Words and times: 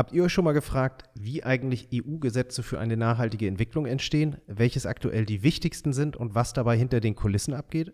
Habt 0.00 0.12
ihr 0.12 0.24
euch 0.24 0.32
schon 0.32 0.46
mal 0.46 0.52
gefragt, 0.52 1.04
wie 1.14 1.44
eigentlich 1.44 1.88
EU-Gesetze 1.92 2.62
für 2.62 2.78
eine 2.78 2.96
nachhaltige 2.96 3.46
Entwicklung 3.46 3.84
entstehen, 3.84 4.38
welches 4.46 4.86
aktuell 4.86 5.26
die 5.26 5.42
wichtigsten 5.42 5.92
sind 5.92 6.16
und 6.16 6.34
was 6.34 6.54
dabei 6.54 6.78
hinter 6.78 7.00
den 7.00 7.14
Kulissen 7.14 7.52
abgeht? 7.52 7.92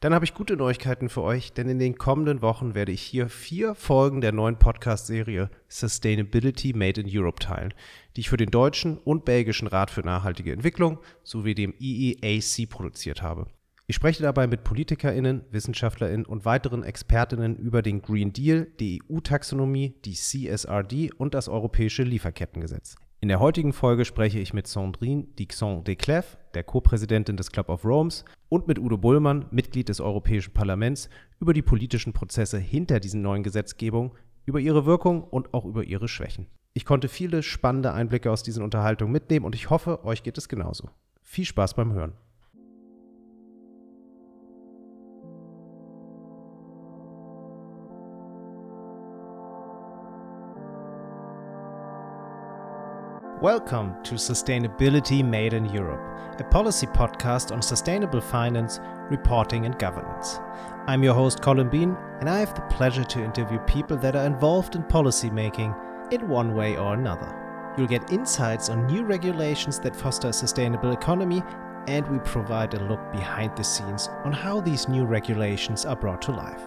Dann 0.00 0.14
habe 0.14 0.24
ich 0.24 0.32
gute 0.32 0.56
Neuigkeiten 0.56 1.10
für 1.10 1.20
euch, 1.20 1.52
denn 1.52 1.68
in 1.68 1.78
den 1.78 1.98
kommenden 1.98 2.40
Wochen 2.40 2.74
werde 2.74 2.92
ich 2.92 3.02
hier 3.02 3.28
vier 3.28 3.74
Folgen 3.74 4.22
der 4.22 4.32
neuen 4.32 4.58
Podcast-Serie 4.58 5.50
Sustainability 5.68 6.72
Made 6.72 7.02
in 7.02 7.10
Europe 7.10 7.40
teilen, 7.40 7.74
die 8.16 8.22
ich 8.22 8.30
für 8.30 8.38
den 8.38 8.50
deutschen 8.50 8.96
und 8.96 9.26
belgischen 9.26 9.68
Rat 9.68 9.90
für 9.90 10.00
nachhaltige 10.00 10.50
Entwicklung 10.50 10.98
sowie 11.24 11.54
dem 11.54 11.74
EEAC 11.78 12.70
produziert 12.70 13.20
habe. 13.20 13.48
Ich 13.86 13.96
spreche 13.96 14.22
dabei 14.22 14.46
mit 14.46 14.64
PolitikerInnen, 14.64 15.44
WissenschaftlerInnen 15.50 16.24
und 16.24 16.46
weiteren 16.46 16.84
ExpertInnen 16.84 17.56
über 17.56 17.82
den 17.82 18.00
Green 18.00 18.32
Deal, 18.32 18.66
die 18.80 19.02
EU-Taxonomie, 19.10 19.94
die 20.06 20.14
CSRD 20.14 21.12
und 21.12 21.34
das 21.34 21.50
europäische 21.50 22.02
Lieferkettengesetz. 22.02 22.96
In 23.20 23.28
der 23.28 23.40
heutigen 23.40 23.74
Folge 23.74 24.06
spreche 24.06 24.38
ich 24.38 24.54
mit 24.54 24.66
Sandrine 24.66 25.24
Dixon 25.38 25.84
de 25.84 25.96
Clef, 25.96 26.38
der 26.54 26.64
Co-Präsidentin 26.64 27.36
des 27.36 27.50
Club 27.50 27.68
of 27.68 27.84
Rome's, 27.84 28.24
und 28.48 28.68
mit 28.68 28.78
Udo 28.78 28.96
Bullmann, 28.96 29.46
Mitglied 29.50 29.90
des 29.90 30.00
Europäischen 30.00 30.54
Parlaments, 30.54 31.10
über 31.38 31.52
die 31.52 31.62
politischen 31.62 32.14
Prozesse 32.14 32.58
hinter 32.58 33.00
diesen 33.00 33.20
neuen 33.20 33.42
Gesetzgebungen, 33.42 34.12
über 34.46 34.60
ihre 34.60 34.86
Wirkung 34.86 35.24
und 35.24 35.52
auch 35.52 35.66
über 35.66 35.84
ihre 35.84 36.08
Schwächen. 36.08 36.46
Ich 36.72 36.86
konnte 36.86 37.08
viele 37.08 37.42
spannende 37.42 37.92
Einblicke 37.92 38.30
aus 38.30 38.42
diesen 38.42 38.62
Unterhaltungen 38.62 39.12
mitnehmen 39.12 39.44
und 39.44 39.54
ich 39.54 39.68
hoffe, 39.68 40.06
euch 40.06 40.22
geht 40.22 40.38
es 40.38 40.48
genauso. 40.48 40.88
Viel 41.20 41.44
Spaß 41.44 41.74
beim 41.74 41.92
Hören. 41.92 42.14
Welcome 53.44 54.02
to 54.04 54.14
Sustainability 54.14 55.22
Made 55.22 55.52
in 55.52 55.66
Europe, 55.66 56.00
a 56.40 56.44
policy 56.44 56.86
podcast 56.86 57.52
on 57.52 57.60
sustainable 57.60 58.22
finance, 58.22 58.80
reporting, 59.10 59.66
and 59.66 59.78
governance. 59.78 60.40
I'm 60.86 61.02
your 61.02 61.12
host, 61.12 61.42
Colin 61.42 61.68
Bean, 61.68 61.94
and 62.20 62.30
I 62.30 62.38
have 62.38 62.54
the 62.54 62.62
pleasure 62.74 63.04
to 63.04 63.22
interview 63.22 63.58
people 63.66 63.98
that 63.98 64.16
are 64.16 64.24
involved 64.24 64.76
in 64.76 64.82
policy 64.84 65.28
making 65.28 65.74
in 66.10 66.26
one 66.26 66.54
way 66.54 66.78
or 66.78 66.94
another. 66.94 67.74
You'll 67.76 67.86
get 67.86 68.10
insights 68.10 68.70
on 68.70 68.86
new 68.86 69.04
regulations 69.04 69.78
that 69.80 69.94
foster 69.94 70.28
a 70.28 70.32
sustainable 70.32 70.92
economy, 70.92 71.42
and 71.86 72.08
we 72.08 72.20
provide 72.20 72.72
a 72.72 72.84
look 72.84 73.12
behind 73.12 73.54
the 73.58 73.62
scenes 73.62 74.08
on 74.24 74.32
how 74.32 74.62
these 74.62 74.88
new 74.88 75.04
regulations 75.04 75.84
are 75.84 75.96
brought 75.96 76.22
to 76.22 76.32
life. 76.32 76.62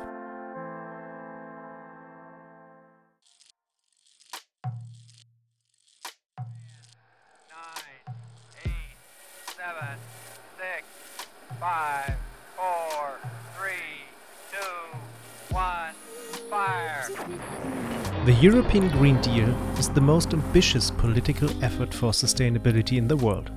The 18.25 18.33
European 18.41 18.89
Green 18.89 19.19
Deal 19.21 19.49
is 19.79 19.89
the 19.89 20.01
most 20.01 20.33
ambitious 20.33 20.91
political 20.91 21.49
effort 21.63 21.93
for 21.93 22.11
sustainability 22.11 22.97
in 22.97 23.07
the 23.07 23.17
world. 23.17 23.49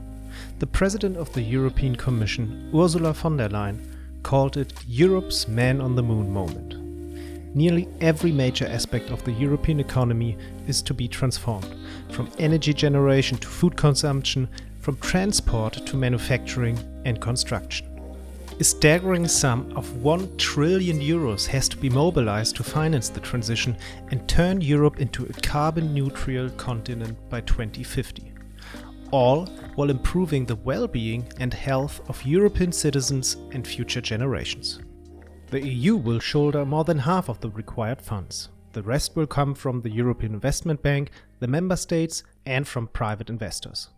The 0.60 0.66
President 0.66 1.18
of 1.18 1.30
the 1.34 1.42
European 1.42 1.94
Commission, 1.94 2.70
Ursula 2.74 3.12
von 3.12 3.36
der 3.36 3.48
Leyen, 3.48 3.84
called 4.22 4.56
it 4.56 4.72
Europe's 4.86 5.46
man 5.46 5.80
on 5.80 5.94
the 5.94 6.02
moon 6.02 6.30
moment. 6.30 6.76
Nearly 7.54 7.88
every 8.00 8.32
major 8.32 8.66
aspect 8.66 9.10
of 9.10 9.24
the 9.24 9.32
European 9.32 9.80
economy 9.80 10.38
is 10.66 10.80
to 10.82 10.94
be 10.94 11.08
transformed, 11.08 11.74
from 12.12 12.30
energy 12.38 12.72
generation 12.72 13.36
to 13.38 13.48
food 13.48 13.76
consumption, 13.76 14.48
from 14.78 14.96
transport 14.98 15.74
to 15.84 15.96
manufacturing 15.96 16.78
and 17.04 17.20
construction. 17.20 17.89
A 18.60 18.64
staggering 18.64 19.26
sum 19.26 19.72
of 19.74 20.02
1 20.02 20.36
trillion 20.36 21.00
euros 21.00 21.46
has 21.46 21.66
to 21.70 21.78
be 21.78 21.88
mobilized 21.88 22.56
to 22.56 22.62
finance 22.62 23.08
the 23.08 23.18
transition 23.18 23.74
and 24.10 24.28
turn 24.28 24.60
Europe 24.60 25.00
into 25.00 25.24
a 25.24 25.32
carbon 25.32 25.94
neutral 25.94 26.50
continent 26.50 27.16
by 27.30 27.40
2050. 27.40 28.34
All 29.12 29.46
while 29.76 29.88
improving 29.88 30.44
the 30.44 30.56
well 30.56 30.86
being 30.86 31.26
and 31.38 31.54
health 31.54 32.02
of 32.10 32.22
European 32.22 32.70
citizens 32.70 33.38
and 33.52 33.66
future 33.66 34.02
generations. 34.02 34.80
The 35.46 35.66
EU 35.66 35.96
will 35.96 36.20
shoulder 36.20 36.66
more 36.66 36.84
than 36.84 36.98
half 36.98 37.30
of 37.30 37.40
the 37.40 37.48
required 37.48 38.02
funds. 38.02 38.50
The 38.72 38.82
rest 38.82 39.16
will 39.16 39.26
come 39.26 39.54
from 39.54 39.80
the 39.80 39.90
European 39.90 40.34
Investment 40.34 40.82
Bank, 40.82 41.12
the 41.38 41.48
member 41.48 41.76
states, 41.76 42.24
and 42.44 42.68
from 42.68 42.88
private 42.88 43.30
investors. 43.30 43.88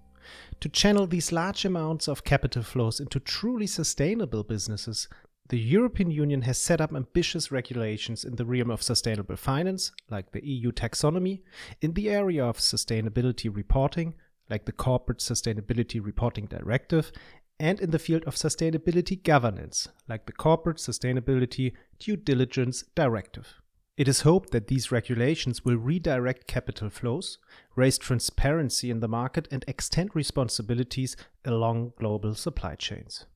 To 0.60 0.68
channel 0.68 1.06
these 1.06 1.32
large 1.32 1.64
amounts 1.64 2.08
of 2.08 2.24
capital 2.24 2.62
flows 2.62 3.00
into 3.00 3.20
truly 3.20 3.66
sustainable 3.66 4.42
businesses, 4.42 5.08
the 5.48 5.58
European 5.58 6.10
Union 6.10 6.42
has 6.42 6.58
set 6.58 6.80
up 6.80 6.94
ambitious 6.94 7.50
regulations 7.50 8.24
in 8.24 8.36
the 8.36 8.44
realm 8.44 8.70
of 8.70 8.82
sustainable 8.82 9.36
finance, 9.36 9.92
like 10.10 10.32
the 10.32 10.46
EU 10.46 10.72
taxonomy, 10.72 11.42
in 11.80 11.92
the 11.92 12.08
area 12.10 12.44
of 12.44 12.58
sustainability 12.58 13.54
reporting, 13.54 14.14
like 14.48 14.64
the 14.64 14.72
Corporate 14.72 15.18
Sustainability 15.18 16.04
Reporting 16.04 16.46
Directive, 16.46 17.12
and 17.58 17.80
in 17.80 17.90
the 17.90 17.98
field 17.98 18.24
of 18.24 18.34
sustainability 18.34 19.22
governance, 19.22 19.88
like 20.08 20.26
the 20.26 20.32
Corporate 20.32 20.78
Sustainability 20.78 21.72
Due 21.98 22.16
Diligence 22.16 22.84
Directive. 22.94 23.61
It 23.96 24.08
is 24.08 24.22
hoped 24.22 24.52
that 24.52 24.68
these 24.68 24.90
regulations 24.90 25.64
will 25.64 25.76
redirect 25.76 26.46
capital 26.46 26.88
flows, 26.88 27.38
raise 27.76 27.98
transparency 27.98 28.90
in 28.90 29.00
the 29.00 29.08
market, 29.08 29.46
and 29.50 29.64
extend 29.68 30.10
responsibilities 30.14 31.14
along 31.44 31.92
global 31.98 32.34
supply 32.34 32.74
chains. 32.74 33.26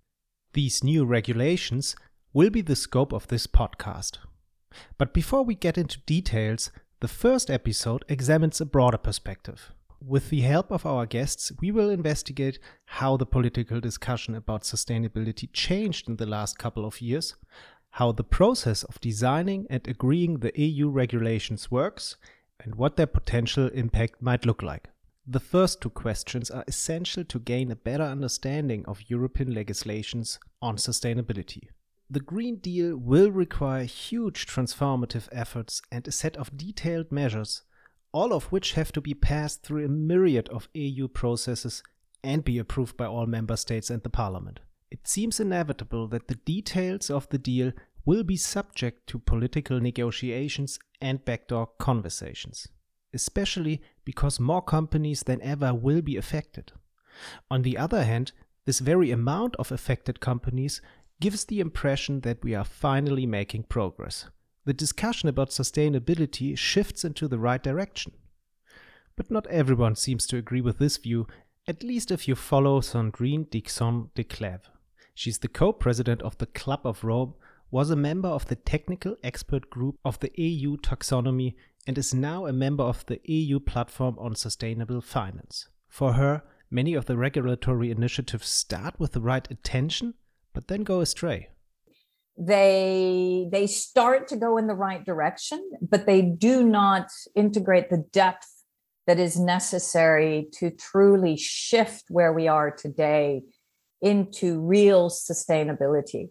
These 0.55 0.83
new 0.83 1.05
regulations 1.05 1.95
will 2.33 2.49
be 2.49 2.63
the 2.63 2.77
scope 2.77 3.13
of 3.13 3.29
this 3.29 3.47
podcast. 3.47 4.19
But 4.97 5.13
before 5.13 5.45
we 5.45 5.55
get 5.55 5.77
into 5.77 6.01
details, 6.07 6.71
the 7.01 7.09
first 7.09 7.51
episode 7.51 8.05
examines 8.09 8.59
a 8.59 8.65
broader 8.65 8.99
perspective. 8.99 9.73
With 10.03 10.31
the 10.31 10.41
help 10.41 10.71
of 10.71 10.87
our 10.87 11.05
guests, 11.05 11.53
we 11.61 11.71
will 11.71 11.91
investigate 11.91 12.59
how 12.85 13.17
the 13.17 13.27
political 13.27 13.81
discussion 13.81 14.35
about 14.35 14.63
sustainability 14.63 15.51
changed 15.53 16.09
in 16.09 16.17
the 16.17 16.27
last 16.27 16.59
couple 16.59 16.87
of 16.87 17.01
years, 17.01 17.35
how 17.97 18.13
the 18.13 18.23
process 18.23 18.83
of 18.83 19.01
designing 19.01 19.67
and 19.71 19.89
agreeing 19.89 20.41
the 20.41 20.53
EU 20.61 20.87
regulations 20.87 21.71
works, 21.71 22.17
and 22.61 22.75
what 22.75 22.97
their 22.97 23.07
potential 23.07 23.69
impact 23.69 24.21
might 24.21 24.45
look 24.45 24.63
like. 24.63 24.91
The 25.27 25.41
first 25.41 25.81
two 25.81 25.89
questions 25.89 26.51
are 26.51 26.65
essential 26.69 27.25
to 27.25 27.39
gain 27.39 27.71
a 27.71 27.77
better 27.77 28.03
understanding 28.03 28.85
of 28.85 29.09
European 29.09 29.55
legislations 29.55 30.39
on 30.61 30.77
sustainability. 30.77 31.69
The 32.11 32.21
Green 32.21 32.57
Deal 32.57 32.99
will 32.99 33.31
require 33.31 33.85
huge 33.85 34.45
transformative 34.45 35.29
efforts 35.33 35.81
and 35.91 36.07
a 36.07 36.13
set 36.13 36.37
of 36.37 36.55
detailed 36.55 37.11
measures, 37.11 37.63
all 38.13 38.35
of 38.35 38.53
which 38.53 38.73
have 38.75 38.93
to 38.93 39.01
be 39.01 39.15
passed 39.15 39.63
through 39.63 39.87
a 39.87 39.89
myriad 39.89 40.51
of 40.51 40.69
EU 40.75 41.09
processes 41.09 41.83
and 42.23 42.45
be 42.45 42.59
approved 42.59 42.99
by 42.99 43.07
all 43.07 43.25
member 43.25 43.57
states 43.57 43.89
and 43.89 44.03
the 44.03 44.11
Parliament 44.11 44.61
it 44.91 45.07
seems 45.09 45.41
inevitable 45.41 46.07
that 46.09 46.29
the 46.29 46.37
details 46.37 47.11
of 47.11 47.29
the 47.29 47.39
deal 47.39 47.73
will 48.05 48.23
be 48.23 48.37
subject 48.37 49.07
to 49.09 49.19
political 49.19 49.81
negotiations 49.81 50.79
and 51.01 51.25
backdoor 51.25 51.67
conversations, 51.79 52.69
especially 53.13 53.83
because 54.05 54.39
more 54.39 54.63
companies 54.63 55.25
than 55.25 55.43
ever 55.43 55.75
will 55.75 56.03
be 56.03 56.17
affected. 56.17 56.73
On 57.51 57.63
the 57.63 57.77
other 57.77 58.05
hand, 58.05 58.33
this 58.65 58.79
very 58.79 59.11
amount 59.11 59.57
of 59.57 59.73
affected 59.73 60.21
companies 60.21 60.81
gives 61.21 61.45
the 61.45 61.61
impression 61.61 62.21
that 62.21 62.45
we 62.45 62.55
are 62.55 62.65
finally 62.65 63.27
making 63.27 63.65
progress. 63.65 64.27
The 64.67 64.73
discussion 64.73 65.29
about 65.29 65.51
sustainability 65.51 66.57
shifts 66.57 67.05
into 67.05 67.27
the 67.27 67.39
right 67.39 67.63
direction. 67.63 68.13
But 69.17 69.31
not 69.31 69.47
everyone 69.47 69.97
seems 69.97 70.27
to 70.27 70.37
agree 70.37 70.61
with 70.61 70.79
this 70.79 70.97
view, 70.97 71.27
at 71.67 71.83
least 71.83 72.11
if 72.11 72.29
you 72.29 72.35
follow 72.35 72.81
Sandrine 72.81 73.49
Dixson-Declève. 73.49 74.61
She's 75.17 75.39
the 75.39 75.49
co-president 75.49 76.21
of 76.21 76.37
the 76.37 76.45
Club 76.45 76.81
of 76.85 77.03
Rome, 77.03 77.37
was 77.71 77.89
a 77.89 77.97
member 77.97 78.29
of 78.29 78.49
the 78.49 78.55
technical 78.55 79.17
expert 79.25 79.71
group 79.71 79.97
of 80.05 80.21
the 80.21 80.31
EU 80.37 80.77
taxonomy, 80.77 81.55
and 81.87 81.97
is 81.97 82.13
now 82.13 82.45
a 82.45 82.53
member 82.53 82.85
of 82.85 83.07
the 83.07 83.19
EU 83.25 83.59
platform 83.59 84.19
on 84.19 84.35
sustainable 84.35 85.01
finance. 85.01 85.69
For 85.89 86.13
her, 86.13 86.43
many 86.71 86.93
of 86.93 87.07
the 87.07 87.17
regulatory 87.17 87.91
initiatives 87.91 88.47
start 88.47 89.01
with 89.01 89.13
the 89.13 89.23
right 89.23 89.51
intention, 89.51 90.13
but 90.53 90.69
then 90.69 90.85
go 90.85 91.01
astray. 91.01 91.49
They 92.37 93.49
they 93.51 93.67
start 93.67 94.29
to 94.29 94.37
go 94.37 94.59
in 94.59 94.67
the 94.67 94.75
right 94.75 95.03
direction, 95.03 95.71
but 95.81 96.05
they 96.05 96.21
do 96.21 96.63
not 96.63 97.09
integrate 97.35 97.89
the 97.89 98.05
depth 98.13 98.53
that 99.07 99.19
is 99.19 99.41
necessary 99.41 100.49
to 100.59 100.71
truly 100.73 101.39
shift 101.39 102.05
where 102.11 102.35
we 102.35 102.49
are 102.49 102.71
today 102.71 103.45
into 104.03 104.61
real 104.61 105.09
sustainability. 105.11 106.31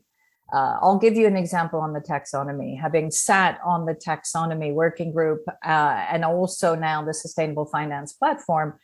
Uh, 0.53 0.77
I'll 0.81 1.00
give 1.00 1.15
you 1.15 1.25
an 1.25 1.35
example 1.35 1.79
on 1.79 1.94
the 1.94 2.00
taxonomy. 2.00 2.79
Having 2.79 3.12
sat 3.12 3.59
on 3.65 3.85
the 3.85 3.95
taxonomy 3.95 4.73
working 4.73 5.12
group 5.12 5.44
uh, 5.65 6.06
and 6.12 6.23
also 6.23 6.75
now 6.75 7.03
the 7.03 7.13
sustainable 7.13 7.65
finance 7.65 8.13
platform, 8.13 8.79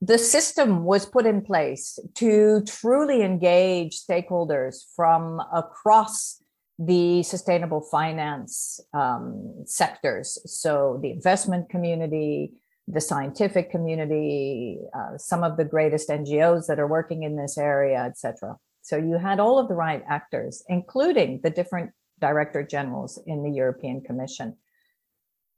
the 0.00 0.18
system 0.18 0.84
was 0.84 1.06
put 1.06 1.26
in 1.26 1.42
place 1.42 1.98
to 2.14 2.62
truly 2.66 3.22
engage 3.22 4.00
stakeholders 4.00 4.82
from 4.96 5.40
across 5.52 6.42
the 6.78 7.22
sustainable 7.22 7.80
finance 7.80 8.80
um, 8.92 9.62
sectors. 9.64 10.38
So, 10.46 10.98
the 11.00 11.10
investment 11.10 11.68
community, 11.68 12.52
the 12.86 13.00
scientific 13.00 13.70
community, 13.70 14.78
uh, 14.94 15.16
some 15.16 15.42
of 15.42 15.56
the 15.56 15.64
greatest 15.64 16.08
NGOs 16.08 16.66
that 16.66 16.78
are 16.78 16.86
working 16.86 17.22
in 17.22 17.36
this 17.36 17.56
area, 17.56 18.04
etc. 18.04 18.56
So 18.82 18.96
you 18.96 19.16
had 19.16 19.40
all 19.40 19.58
of 19.58 19.68
the 19.68 19.74
right 19.74 20.02
actors, 20.08 20.62
including 20.68 21.40
the 21.42 21.50
different 21.50 21.92
director 22.20 22.62
generals 22.62 23.18
in 23.26 23.42
the 23.42 23.50
European 23.50 24.02
Commission. 24.02 24.56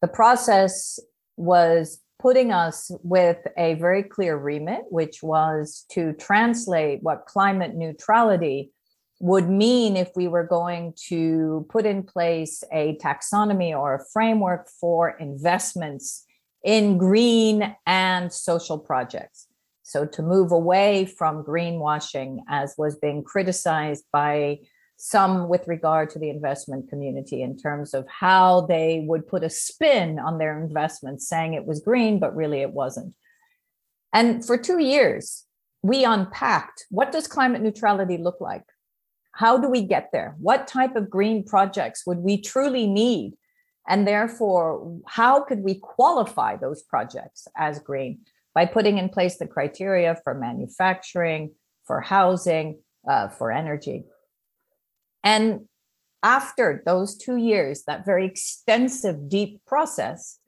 The 0.03 0.09
process 0.09 1.01
was 1.37 2.01
putting 2.19 2.53
us 2.53 2.91
with 3.03 3.39
a 3.59 3.75
very 3.75 4.03
clear 4.03 4.37
remit, 4.37 4.85
which 4.91 5.23
was 5.23 5.85
to 5.91 6.13
translate 6.15 7.03
what 7.03 7.27
climate 7.27 7.75
neutrality 7.75 8.73
would 9.21 9.49
mean 9.49 9.97
if 9.97 10.11
we 10.15 10.29
were 10.29 10.47
going 10.47 10.93
to 11.09 11.67
put 11.71 11.87
in 11.87 12.03
place 12.03 12.63
a 12.73 12.97
taxonomy 13.03 13.77
or 13.77 13.95
a 13.95 14.05
framework 14.13 14.69
for 14.81 15.11
investments 15.19 16.26
in 16.67 16.99
green 16.99 17.77
and 17.87 18.31
social 18.31 18.77
projects. 18.77 19.47
So 19.85 20.05
to 20.05 20.23
move 20.23 20.51
away 20.51 21.07
from 21.07 21.45
greenwashing, 21.45 22.41
as 22.49 22.75
was 22.77 22.97
being 22.97 23.23
criticized 23.23 24.05
by 24.13 24.59
some 24.97 25.49
with 25.49 25.69
regard 25.69 26.11
to 26.11 26.19
the 26.19 26.29
investment 26.29 26.89
community 26.89 27.41
in 27.41 27.57
terms 27.57 27.95
of 27.95 28.05
how 28.09 28.63
they 28.63 29.05
would 29.07 29.29
put 29.29 29.45
a 29.45 29.51
spin 29.51 30.19
on 30.19 30.39
their 30.39 30.61
investments, 30.61 31.29
saying 31.29 31.55
it 31.55 31.67
was 31.67 31.81
green, 31.81 32.19
but 32.19 32.35
really 32.35 32.63
it 32.63 32.73
wasn't. 32.73 33.15
And 34.13 34.45
for 34.45 34.59
two 34.59 34.81
years, 34.81 35.45
we 35.83 36.05
unpacked 36.05 36.87
what 36.91 37.13
does 37.13 37.29
climate 37.29 37.63
neutrality 37.63 38.17
look 38.17 38.41
like? 38.41 38.65
How 39.33 39.57
do 39.57 39.69
we 39.69 39.83
get 39.83 40.09
there? 40.13 40.35
What 40.41 40.67
type 40.67 40.97
of 40.97 41.11
green 41.11 41.45
projects 41.45 42.05
would 42.07 42.19
we 42.19 42.41
truly 42.41 42.89
need? 42.89 43.35
And 43.89 44.07
therefore, 44.07 45.01
how 45.07 45.45
could 45.45 45.61
we 45.61 45.77
qualify 45.77 46.57
those 46.57 46.83
projects 46.83 47.47
as 47.57 47.79
green? 47.79 48.21
by 48.57 48.65
putting 48.65 48.97
in 48.97 49.11
place 49.11 49.37
the 49.37 49.47
criteria 49.47 50.17
for 50.25 50.33
manufacturing, 50.33 51.53
for 51.85 52.01
housing, 52.01 52.81
uh, 53.07 53.29
for 53.29 53.53
energy. 53.53 54.05
And 55.23 55.67
after 56.23 56.83
those 56.87 57.19
two 57.19 57.37
years, 57.37 57.85
that 57.87 58.07
very 58.07 58.25
extensive, 58.25 59.29
deep 59.29 59.61
process, 59.67 60.39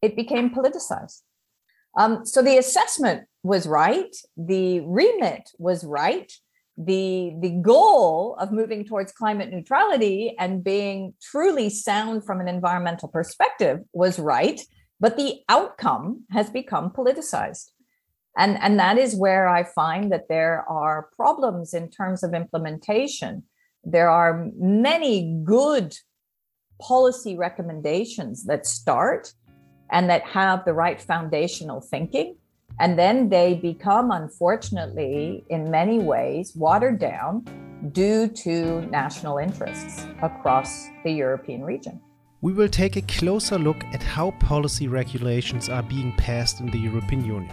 it 0.00 0.16
became 0.16 0.48
politicized. 0.48 1.20
Um, 1.98 2.24
so 2.24 2.40
the 2.40 2.56
assessment 2.56 3.26
was 3.42 3.66
right, 3.66 4.16
the 4.38 4.80
remit 4.80 5.50
was 5.58 5.84
right, 5.84 6.32
the 6.78 7.34
the 7.40 7.58
goal 7.62 8.36
of 8.38 8.52
moving 8.52 8.84
towards 8.84 9.10
climate 9.12 9.50
neutrality 9.50 10.34
and 10.38 10.62
being 10.62 11.14
truly 11.22 11.70
sound 11.70 12.24
from 12.24 12.40
an 12.40 12.48
environmental 12.48 13.08
perspective 13.08 13.80
was 13.94 14.18
right 14.18 14.60
but 15.00 15.16
the 15.16 15.40
outcome 15.48 16.24
has 16.30 16.50
become 16.50 16.90
politicized. 16.90 17.70
And, 18.38 18.58
and 18.60 18.78
that 18.78 18.98
is 18.98 19.16
where 19.16 19.48
I 19.48 19.64
find 19.64 20.12
that 20.12 20.28
there 20.28 20.64
are 20.68 21.08
problems 21.16 21.74
in 21.74 21.90
terms 21.90 22.22
of 22.22 22.34
implementation. 22.34 23.44
There 23.84 24.10
are 24.10 24.48
many 24.58 25.40
good 25.44 25.96
policy 26.80 27.36
recommendations 27.36 28.44
that 28.44 28.66
start 28.66 29.32
and 29.90 30.10
that 30.10 30.22
have 30.24 30.64
the 30.64 30.74
right 30.74 31.00
foundational 31.00 31.80
thinking. 31.80 32.36
And 32.78 32.98
then 32.98 33.28
they 33.28 33.54
become, 33.54 34.10
unfortunately, 34.10 35.44
in 35.48 35.70
many 35.70 35.98
ways, 35.98 36.52
watered 36.54 36.98
down 36.98 37.44
due 37.92 38.28
to 38.28 38.82
national 38.86 39.38
interests 39.38 40.06
across 40.22 40.88
the 41.04 41.10
European 41.10 41.62
region 41.62 42.00
we 42.42 42.52
will 42.52 42.68
take 42.68 42.96
a 42.96 43.02
closer 43.02 43.58
look 43.58 43.82
at 43.92 44.02
how 44.02 44.30
policy 44.32 44.86
regulations 44.86 45.68
are 45.68 45.82
being 45.82 46.12
passed 46.12 46.60
in 46.60 46.70
the 46.70 46.78
European 46.78 47.24
Union. 47.24 47.50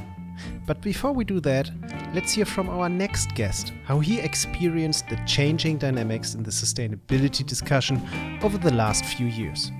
But 0.67 0.81
before 0.81 1.13
we 1.13 1.23
do 1.23 1.39
that, 1.39 1.71
let's 2.13 2.33
hear 2.33 2.45
from 2.45 2.69
our 2.69 2.89
next 2.89 3.33
guest 3.33 3.73
how 3.85 3.99
he 3.99 4.19
experienced 4.19 5.07
the 5.07 5.15
changing 5.25 5.77
dynamics 5.77 6.35
in 6.35 6.43
the 6.43 6.51
sustainability 6.51 7.45
discussion 7.45 8.01
over 8.43 8.57
the 8.57 8.73
last 8.73 9.05
few 9.05 9.27
years. 9.27 9.71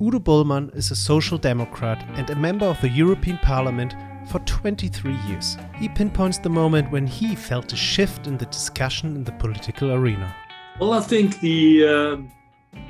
Udo 0.00 0.20
Bullmann 0.20 0.74
is 0.76 0.90
a 0.90 0.96
social 0.96 1.38
democrat 1.38 2.02
and 2.16 2.30
a 2.30 2.36
member 2.36 2.66
of 2.66 2.80
the 2.80 2.88
European 2.88 3.38
Parliament 3.38 3.94
for 4.28 4.40
23 4.40 5.14
years. 5.28 5.56
He 5.76 5.88
pinpoints 5.88 6.38
the 6.38 6.48
moment 6.48 6.90
when 6.90 7.06
he 7.06 7.34
felt 7.34 7.72
a 7.72 7.76
shift 7.76 8.26
in 8.26 8.36
the 8.36 8.46
discussion 8.46 9.16
in 9.16 9.24
the 9.24 9.32
political 9.32 9.92
arena. 9.92 10.34
Well, 10.80 10.92
I 10.92 11.00
think 11.00 11.40
the 11.40 11.86
uh, 11.86 12.16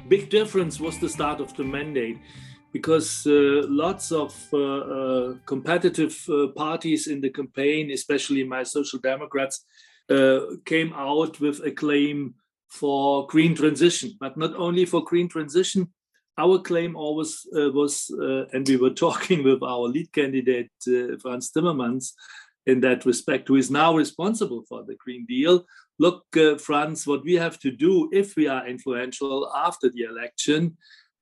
big 0.09 0.31
difference 0.31 0.81
was 0.81 0.99
the 0.99 1.09
start 1.09 1.41
of 1.41 1.55
the 1.57 1.65
mandate 1.65 2.19
because 2.73 3.27
uh, 3.27 3.63
lots 3.69 4.13
of 4.13 4.35
uh, 4.53 4.59
uh, 4.59 5.35
competitive 5.47 6.15
uh, 6.29 6.49
parties 6.49 7.07
in 7.07 7.21
the 7.21 7.31
campaign, 7.31 7.91
especially 7.91 8.45
my 8.45 8.63
social 8.63 8.99
democrats, 8.99 9.65
uh, 10.11 10.41
came 10.65 10.93
out 10.95 11.41
with 11.41 11.61
a 11.65 11.71
claim 11.71 12.35
for 12.69 13.27
green 13.29 13.55
transition, 13.55 14.17
but 14.21 14.37
not 14.37 14.55
only 14.57 14.85
for 14.85 15.03
green 15.05 15.29
transition. 15.29 15.89
Our 16.39 16.59
claim 16.59 16.97
always 16.97 17.47
uh, 17.57 17.71
was, 17.71 18.11
and 18.53 18.69
we 18.69 18.77
were 18.77 18.91
talking 19.07 19.43
with 19.43 19.63
our 19.63 19.89
lead 19.89 20.13
candidate, 20.13 20.71
Frans 21.21 21.51
Timmermans, 21.51 22.13
in 22.67 22.81
that 22.81 23.07
respect, 23.07 23.49
who 23.49 23.57
is 23.57 23.71
now 23.71 23.95
responsible 23.95 24.65
for 24.69 24.83
the 24.85 24.97
Green 24.97 25.25
Deal, 25.27 25.65
look, 25.99 26.25
uh, 26.37 26.57
Frans, 26.57 27.07
what 27.07 27.25
we 27.25 27.35
have 27.35 27.59
to 27.61 27.71
do 27.71 28.11
if 28.13 28.37
we 28.37 28.49
are 28.49 28.67
influential 28.67 29.51
after 29.55 29.89
the 29.89 30.03
election, 30.03 30.77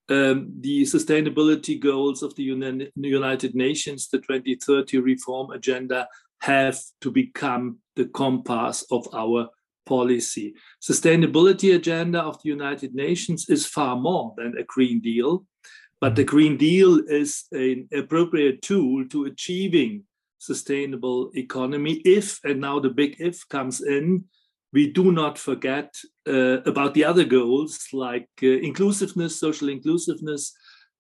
um, 0.09 0.53
the 0.61 0.83
sustainability 0.83 1.79
goals 1.79 2.23
of 2.23 2.35
the 2.35 2.43
United 2.43 3.55
Nations, 3.55 4.09
the 4.09 4.19
2030 4.19 4.99
reform 4.99 5.51
agenda, 5.51 6.09
have 6.41 6.79
to 7.01 7.11
become 7.11 7.79
the 7.97 8.07
compass 8.07 8.85
of 8.91 9.09
our 9.15 9.49
policy. 9.87 10.55
Sustainability 10.83 11.75
agenda 11.75 12.21
of 12.21 12.43
the 12.43 12.49
United 12.49 12.95
Nations 12.95 13.49
is 13.49 13.67
far 13.67 13.97
more 13.97 14.35
than 14.37 14.57
a 14.59 14.65
Green 14.65 15.01
Deal, 15.01 15.47
but 16.01 16.17
the 16.17 16.25
Green 16.25 16.57
Deal 16.57 17.01
is 17.09 17.45
an 17.53 17.89
appropriate 17.93 18.63
tool 18.63 19.07
to 19.09 19.25
achieving 19.25 20.05
sustainable 20.39 21.31
economy 21.35 21.95
if, 22.05 22.39
and 22.45 22.61
now 22.61 22.79
the 22.79 22.91
big 22.91 23.17
if 23.19 23.49
comes 23.49 23.81
in, 23.81 24.25
we 24.73 24.91
do 24.91 25.13
not 25.13 25.39
forget 25.39 25.95
uh, 26.29 26.61
about 26.63 26.95
the 26.95 27.05
other 27.05 27.25
goals 27.25 27.87
like 27.93 28.29
uh, 28.43 28.47
inclusiveness, 28.47 29.39
social 29.39 29.69
inclusiveness. 29.69 30.53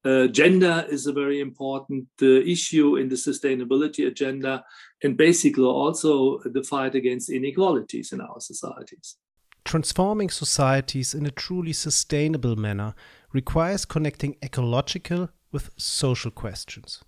Uh, 0.04 0.26
gender 0.26 0.84
is 0.90 1.06
a 1.06 1.12
very 1.12 1.40
important 1.40 2.06
uh, 2.20 2.26
issue 2.26 2.96
in 2.96 3.08
the 3.08 3.14
sustainability 3.14 4.06
agenda, 4.06 4.62
and 5.02 5.16
basically 5.16 5.64
also 5.64 6.38
the 6.44 6.62
fight 6.62 6.94
against 6.94 7.30
inequalities 7.30 8.12
in 8.12 8.20
our 8.20 8.38
societies. 8.38 9.16
Transforming 9.64 10.28
societies 10.28 11.14
in 11.14 11.25
a 11.25 11.30
truly 11.30 11.73
sustainable 11.73 12.54
manner 12.54 12.94
requires 13.32 13.87
connecting 13.87 14.37
ecological 14.42 15.30
with 15.52 15.70
social 15.78 16.30
questions. 16.30 17.02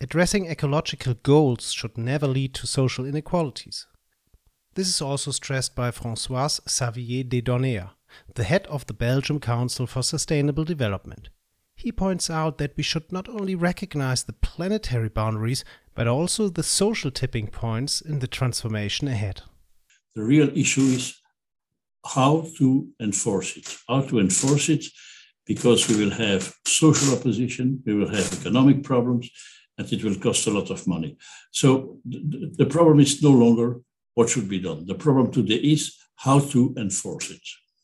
Addressing 0.00 0.46
ecological 0.46 1.14
goals 1.14 1.72
should 1.72 1.98
never 1.98 2.28
lead 2.28 2.54
to 2.54 2.66
social 2.68 3.04
inequalities. 3.04 3.88
This 4.74 4.88
is 4.88 5.02
also 5.02 5.32
stressed 5.32 5.74
by 5.74 5.90
François-Xavier 5.90 7.24
de 7.24 7.40
Donnea, 7.40 7.90
the 8.34 8.44
head 8.44 8.66
of 8.66 8.86
the 8.86 8.94
Belgium 8.94 9.40
Council 9.40 9.86
for 9.86 10.02
Sustainable 10.02 10.64
Development. 10.64 11.28
He 11.76 11.92
points 11.92 12.30
out 12.30 12.56
that 12.58 12.76
we 12.76 12.82
should 12.82 13.12
not 13.12 13.28
only 13.28 13.54
recognize 13.54 14.24
the 14.24 14.32
planetary 14.32 15.10
boundaries, 15.10 15.62
but 15.94 16.08
also 16.08 16.48
the 16.48 16.62
social 16.62 17.10
tipping 17.10 17.48
points 17.48 18.00
in 18.00 18.20
the 18.20 18.26
transformation 18.26 19.08
ahead. 19.08 19.42
The 20.14 20.22
real 20.22 20.48
issue 20.56 20.88
is 20.98 21.20
how 22.04 22.46
to 22.58 22.88
enforce 23.00 23.56
it. 23.58 23.76
How 23.88 24.00
to 24.02 24.20
enforce 24.20 24.70
it 24.70 24.86
because 25.46 25.88
we 25.88 25.96
will 26.02 26.12
have 26.12 26.54
social 26.66 27.14
opposition, 27.14 27.82
we 27.84 27.94
will 27.94 28.08
have 28.08 28.32
economic 28.40 28.82
problems, 28.82 29.30
and 29.78 29.92
it 29.92 30.02
will 30.02 30.16
cost 30.16 30.46
a 30.46 30.50
lot 30.50 30.70
of 30.70 30.86
money. 30.86 31.16
So 31.50 31.98
the 32.04 32.66
problem 32.66 33.00
is 33.00 33.22
no 33.22 33.30
longer 33.30 33.80
what 34.14 34.30
should 34.30 34.48
be 34.48 34.60
done. 34.60 34.86
The 34.86 34.94
problem 34.94 35.30
today 35.30 35.56
is 35.56 35.94
how 36.16 36.40
to 36.40 36.74
enforce 36.78 37.30
it. 37.30 37.42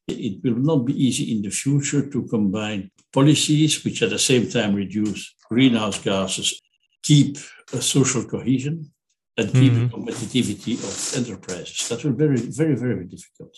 It 0.08 0.42
will 0.42 0.56
not 0.56 0.86
be 0.86 0.94
easy 0.94 1.36
in 1.36 1.42
the 1.42 1.50
future 1.50 2.08
to 2.08 2.26
combine 2.28 2.90
policies 3.12 3.84
which 3.84 4.02
at 4.02 4.10
the 4.10 4.18
same 4.18 4.48
time 4.48 4.74
reduce 4.74 5.34
greenhouse 5.48 5.98
gases, 5.98 6.60
keep 7.02 7.36
a 7.72 7.80
social 7.80 8.24
cohesion, 8.24 8.90
and 9.36 9.52
keep 9.52 9.72
mm-hmm. 9.72 9.86
the 9.86 10.12
competitivity 10.12 10.74
of 10.74 11.18
enterprises. 11.18 11.88
That 11.88 12.04
will 12.04 12.12
be 12.12 12.26
very, 12.26 12.40
very, 12.50 12.74
very 12.74 13.04
difficult. 13.04 13.56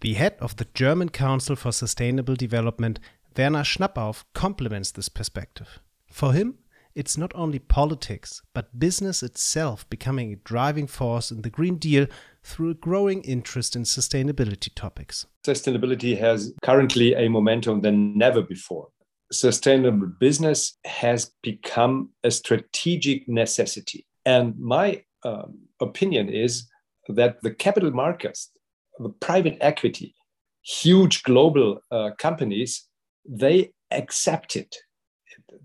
The 0.00 0.14
head 0.14 0.36
of 0.40 0.56
the 0.56 0.66
German 0.74 1.10
Council 1.10 1.54
for 1.54 1.72
Sustainable 1.72 2.34
Development, 2.34 2.98
Werner 3.36 3.62
Schnappauf, 3.62 4.24
complements 4.34 4.90
this 4.90 5.08
perspective. 5.08 5.78
For 6.10 6.32
him, 6.32 6.58
it's 6.94 7.16
not 7.16 7.32
only 7.34 7.58
politics, 7.58 8.42
but 8.52 8.78
business 8.78 9.22
itself 9.22 9.88
becoming 9.88 10.32
a 10.32 10.36
driving 10.36 10.86
force 10.86 11.30
in 11.30 11.42
the 11.42 11.50
Green 11.50 11.76
Deal 11.76 12.06
through 12.44 12.70
a 12.70 12.74
growing 12.74 13.22
interest 13.22 13.76
in 13.76 13.82
sustainability 13.82 14.68
topics. 14.74 15.26
Sustainability 15.46 16.18
has 16.18 16.52
currently 16.62 17.14
a 17.14 17.28
momentum 17.28 17.80
than 17.80 18.16
never 18.16 18.42
before. 18.42 18.88
Sustainable 19.30 20.08
business 20.20 20.78
has 20.84 21.32
become 21.42 22.10
a 22.24 22.30
strategic 22.30 23.28
necessity. 23.28 24.06
And 24.24 24.58
my 24.58 25.04
um, 25.24 25.58
opinion 25.80 26.28
is 26.28 26.68
that 27.08 27.40
the 27.42 27.50
capital 27.50 27.90
markets, 27.90 28.50
the 28.98 29.08
private 29.08 29.56
equity, 29.60 30.14
huge 30.62 31.22
global 31.22 31.80
uh, 31.90 32.10
companies, 32.18 32.88
they 33.28 33.72
accept 33.90 34.56
it. 34.56 34.76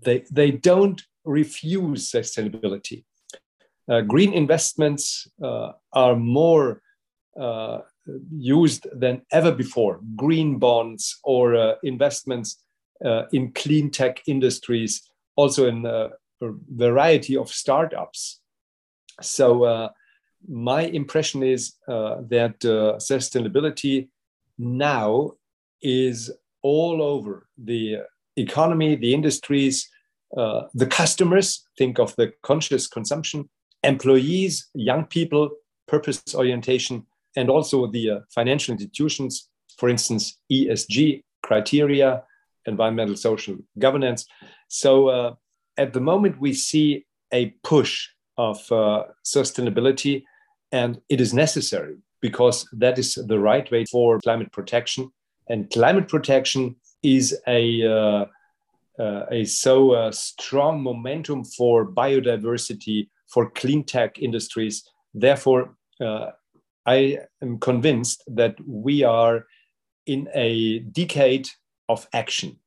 They, 0.02 0.24
they 0.30 0.50
don't 0.50 1.02
refuse 1.24 2.10
sustainability. 2.10 3.04
Uh, 3.90 4.02
green 4.02 4.32
investments 4.32 5.26
uh, 5.42 5.72
are 5.92 6.16
more 6.16 6.82
uh, 7.40 7.78
used 8.30 8.86
than 8.92 9.22
ever 9.32 9.52
before. 9.52 10.00
Green 10.16 10.58
bonds 10.58 11.18
or 11.24 11.76
investments 11.82 12.62
in 13.32 13.52
clean 13.52 13.90
tech 13.90 14.20
industries, 14.26 15.08
also 15.36 15.68
in 15.68 15.86
a 15.86 16.08
variety 16.40 17.36
of 17.36 17.48
startups. 17.48 18.40
So, 19.20 19.90
my 20.48 20.82
impression 20.82 21.42
is 21.42 21.74
that 21.86 22.58
sustainability 22.60 24.08
now 24.58 25.32
is 25.80 26.30
all 26.62 27.02
over 27.02 27.46
the 27.56 27.98
economy, 28.36 28.96
the 28.96 29.14
industries, 29.14 29.88
uh, 30.36 30.62
the 30.74 30.86
customers 30.86 31.66
think 31.76 31.98
of 31.98 32.14
the 32.16 32.32
conscious 32.42 32.86
consumption, 32.86 33.48
employees, 33.82 34.68
young 34.74 35.04
people, 35.04 35.50
purpose 35.86 36.22
orientation, 36.34 37.06
and 37.36 37.48
also 37.48 37.86
the 37.86 38.10
uh, 38.10 38.18
financial 38.34 38.72
institutions, 38.72 39.48
for 39.78 39.88
instance, 39.88 40.38
ESG 40.50 41.22
criteria, 41.42 42.22
environmental 42.66 43.16
social 43.16 43.56
governance. 43.78 44.26
So 44.68 45.08
uh, 45.08 45.34
at 45.76 45.92
the 45.92 46.00
moment, 46.00 46.40
we 46.40 46.52
see 46.52 47.06
a 47.32 47.54
push 47.62 48.08
of 48.36 48.70
uh, 48.70 49.04
sustainability, 49.24 50.24
and 50.72 51.00
it 51.08 51.20
is 51.20 51.32
necessary 51.32 51.96
because 52.20 52.68
that 52.72 52.98
is 52.98 53.14
the 53.14 53.38
right 53.38 53.70
way 53.70 53.84
for 53.84 54.18
climate 54.20 54.52
protection. 54.52 55.10
And 55.48 55.70
climate 55.70 56.08
protection 56.08 56.76
is 57.02 57.38
a 57.46 57.86
uh, 57.86 58.26
uh, 58.98 59.26
a 59.30 59.44
so 59.44 59.92
uh, 59.92 60.10
strong 60.10 60.82
momentum 60.82 61.44
for 61.44 61.86
biodiversity, 61.86 63.08
for 63.28 63.50
clean 63.50 63.84
tech 63.84 64.18
industries. 64.18 64.84
Therefore, 65.14 65.74
uh, 66.00 66.30
I 66.86 67.18
am 67.42 67.58
convinced 67.58 68.22
that 68.28 68.56
we 68.66 69.02
are 69.02 69.44
in 70.06 70.28
a 70.34 70.80
decade 70.80 71.48
of 71.88 72.08
action. 72.12 72.58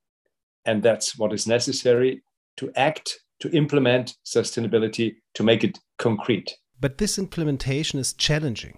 And 0.65 0.84
that's 0.84 1.18
what 1.18 1.34
is 1.34 1.48
necessary 1.48 2.22
to 2.58 2.72
act, 2.75 3.20
to 3.39 3.50
implement 3.50 4.15
sustainability, 4.24 5.15
to 5.34 5.44
make 5.44 5.63
it 5.63 5.80
concrete. 5.98 6.56
But 6.80 7.00
this 7.00 7.18
implementation 7.18 8.00
is 8.00 8.13
challenging. 8.13 8.77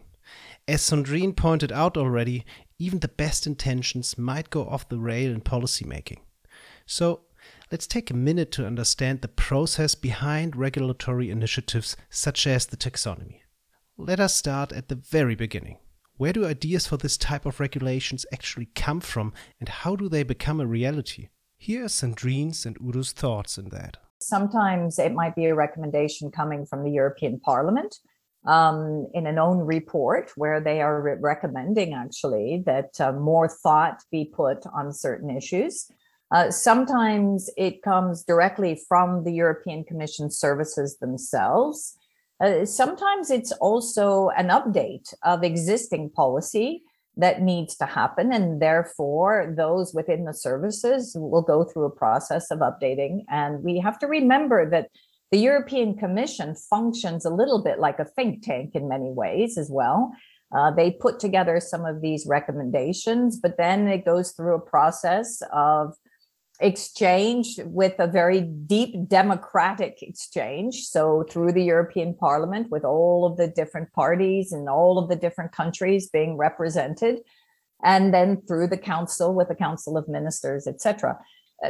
As 0.65 0.81
Sandrine 0.81 1.35
pointed 1.35 1.73
out 1.73 1.97
already, 1.97 2.45
even 2.79 2.99
the 2.99 3.09
best 3.09 3.45
intentions 3.45 4.17
might 4.17 4.49
go 4.49 4.65
off 4.65 4.87
the 4.87 4.99
rail 4.99 5.31
in 5.31 5.41
policymaking. 5.41 6.19
So, 6.85 7.21
let's 7.73 7.87
take 7.87 8.11
a 8.11 8.13
minute 8.13 8.51
to 8.51 8.67
understand 8.67 9.21
the 9.21 9.27
process 9.27 9.95
behind 9.95 10.55
regulatory 10.55 11.31
initiatives 11.31 11.97
such 12.07 12.45
as 12.45 12.67
the 12.67 12.77
taxonomy. 12.77 13.39
Let 13.97 14.19
us 14.19 14.35
start 14.35 14.71
at 14.71 14.89
the 14.89 14.95
very 14.95 15.33
beginning. 15.33 15.79
Where 16.17 16.33
do 16.33 16.45
ideas 16.45 16.85
for 16.85 16.97
this 16.97 17.17
type 17.17 17.47
of 17.47 17.59
regulations 17.59 18.27
actually 18.31 18.67
come 18.75 18.99
from 18.99 19.33
and 19.59 19.67
how 19.67 19.95
do 19.95 20.07
they 20.07 20.21
become 20.21 20.61
a 20.61 20.67
reality? 20.67 21.29
Here 21.57 21.85
are 21.85 21.87
Sandrine's 21.87 22.63
and 22.63 22.77
Udo's 22.79 23.11
thoughts 23.11 23.57
on 23.57 23.69
that. 23.69 23.97
Sometimes 24.21 24.99
it 24.99 25.15
might 25.15 25.35
be 25.35 25.45
a 25.45 25.55
recommendation 25.55 26.29
coming 26.29 26.67
from 26.67 26.83
the 26.83 26.91
European 26.91 27.39
Parliament 27.39 27.97
um, 28.45 29.07
in 29.15 29.25
an 29.25 29.39
own 29.39 29.57
report 29.57 30.31
where 30.35 30.61
they 30.61 30.79
are 30.79 31.01
re- 31.01 31.15
recommending 31.19 31.95
actually 31.95 32.61
that 32.67 33.01
uh, 33.01 33.13
more 33.13 33.47
thought 33.47 34.03
be 34.11 34.25
put 34.25 34.63
on 34.75 34.93
certain 34.93 35.35
issues. 35.35 35.87
Uh, 36.33 36.49
sometimes 36.49 37.47
it 37.57 37.83
comes 37.83 38.23
directly 38.23 38.81
from 38.89 39.23
the 39.23 39.31
European 39.31 39.83
Commission 39.83 40.31
services 40.31 40.97
themselves. 40.97 41.95
Uh, 42.41 42.65
sometimes 42.65 43.29
it's 43.29 43.51
also 43.53 44.29
an 44.29 44.47
update 44.47 45.13
of 45.21 45.43
existing 45.43 46.09
policy 46.09 46.81
that 47.15 47.43
needs 47.43 47.75
to 47.75 47.85
happen. 47.85 48.33
And 48.33 48.59
therefore, 48.59 49.53
those 49.55 49.93
within 49.93 50.25
the 50.25 50.33
services 50.33 51.15
will 51.15 51.43
go 51.43 51.63
through 51.63 51.85
a 51.85 51.95
process 51.95 52.49
of 52.49 52.59
updating. 52.59 53.25
And 53.29 53.63
we 53.63 53.77
have 53.79 53.99
to 53.99 54.07
remember 54.07 54.67
that 54.71 54.89
the 55.31 55.37
European 55.37 55.95
Commission 55.95 56.55
functions 56.55 57.25
a 57.25 57.29
little 57.29 57.63
bit 57.63 57.79
like 57.79 57.99
a 57.99 58.05
think 58.05 58.43
tank 58.43 58.71
in 58.73 58.89
many 58.89 59.11
ways 59.11 59.57
as 59.57 59.69
well. 59.69 60.11
Uh, 60.51 60.71
they 60.71 60.91
put 60.91 61.19
together 61.19 61.59
some 61.59 61.85
of 61.85 62.01
these 62.01 62.25
recommendations, 62.27 63.39
but 63.39 63.57
then 63.57 63.87
it 63.87 64.05
goes 64.05 64.31
through 64.31 64.55
a 64.55 64.59
process 64.59 65.41
of 65.51 65.95
exchange 66.59 67.59
with 67.65 67.93
a 67.99 68.07
very 68.07 68.41
deep 68.41 69.07
democratic 69.07 70.01
exchange. 70.01 70.83
So, 70.83 71.25
through 71.29 71.53
the 71.53 71.63
European 71.63 72.13
Parliament, 72.15 72.69
with 72.69 72.83
all 72.85 73.25
of 73.25 73.37
the 73.37 73.47
different 73.47 73.91
parties 73.93 74.51
and 74.51 74.69
all 74.69 74.97
of 74.97 75.09
the 75.09 75.15
different 75.15 75.51
countries 75.51 76.09
being 76.09 76.37
represented, 76.37 77.19
and 77.83 78.13
then 78.13 78.41
through 78.47 78.67
the 78.67 78.77
Council 78.77 79.33
with 79.33 79.47
the 79.49 79.55
Council 79.55 79.97
of 79.97 80.07
Ministers, 80.07 80.67
etc. 80.67 81.17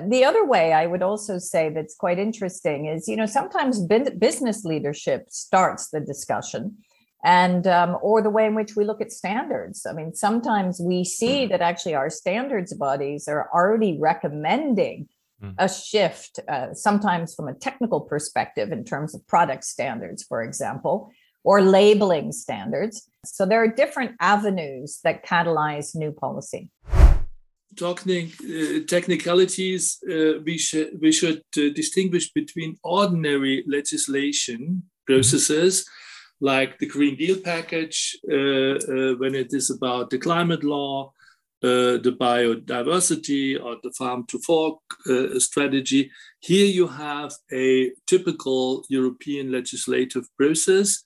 The 0.07 0.25
other 0.25 0.45
way 0.45 0.73
I 0.73 0.87
would 0.87 1.03
also 1.03 1.37
say 1.37 1.69
that's 1.69 1.95
quite 1.95 2.17
interesting 2.17 2.87
is, 2.87 3.07
you 3.07 3.15
know, 3.15 3.27
sometimes 3.27 3.85
business 3.85 4.63
leadership 4.63 5.27
starts 5.29 5.89
the 5.89 5.99
discussion 5.99 6.77
and 7.23 7.65
um, 7.67 7.97
or 8.01 8.21
the 8.21 8.29
way 8.29 8.45
in 8.45 8.53
which 8.53 8.75
we 8.75 8.83
look 8.83 9.01
at 9.01 9.11
standards 9.11 9.85
i 9.89 9.93
mean 9.93 10.13
sometimes 10.13 10.79
we 10.79 11.03
see 11.03 11.45
mm. 11.45 11.49
that 11.49 11.61
actually 11.61 11.95
our 11.95 12.09
standards 12.09 12.73
bodies 12.73 13.27
are 13.27 13.49
already 13.53 13.97
recommending 13.99 15.07
mm. 15.41 15.53
a 15.57 15.69
shift 15.69 16.39
uh, 16.47 16.73
sometimes 16.73 17.33
from 17.33 17.47
a 17.47 17.53
technical 17.53 18.01
perspective 18.01 18.71
in 18.71 18.83
terms 18.83 19.15
of 19.15 19.25
product 19.27 19.63
standards 19.63 20.23
for 20.23 20.43
example 20.43 21.11
or 21.43 21.61
labeling 21.61 22.31
standards 22.31 23.09
so 23.25 23.45
there 23.45 23.63
are 23.63 23.67
different 23.67 24.11
avenues 24.19 24.99
that 25.03 25.25
catalyze 25.25 25.95
new 25.95 26.11
policy 26.11 26.69
talking 27.77 28.31
uh, 28.43 28.79
technicalities 28.87 29.97
uh, 30.11 30.39
we 30.45 30.57
should 30.57 30.89
we 31.01 31.11
should 31.11 31.41
uh, 31.57 31.69
distinguish 31.73 32.31
between 32.33 32.75
ordinary 32.83 33.63
legislation 33.67 34.83
processes 35.07 35.81
mm-hmm 35.81 36.02
like 36.43 36.77
the 36.77 36.85
Green 36.85 37.15
Deal 37.15 37.37
package, 37.39 38.17
uh, 38.29 38.35
uh, 38.35 39.13
when 39.21 39.33
it 39.33 39.53
is 39.53 39.69
about 39.69 40.09
the 40.09 40.17
climate 40.17 40.63
law, 40.63 41.13
uh, 41.63 41.95
the 42.05 42.15
biodiversity, 42.19 43.57
or 43.63 43.77
the 43.81 43.93
farm 43.97 44.25
to 44.27 44.37
fork 44.39 44.79
strategy. 45.37 46.11
Here 46.41 46.65
you 46.65 46.87
have 46.87 47.31
a 47.53 47.91
typical 48.07 48.83
European 48.89 49.51
legislative 49.51 50.25
process. 50.37 51.03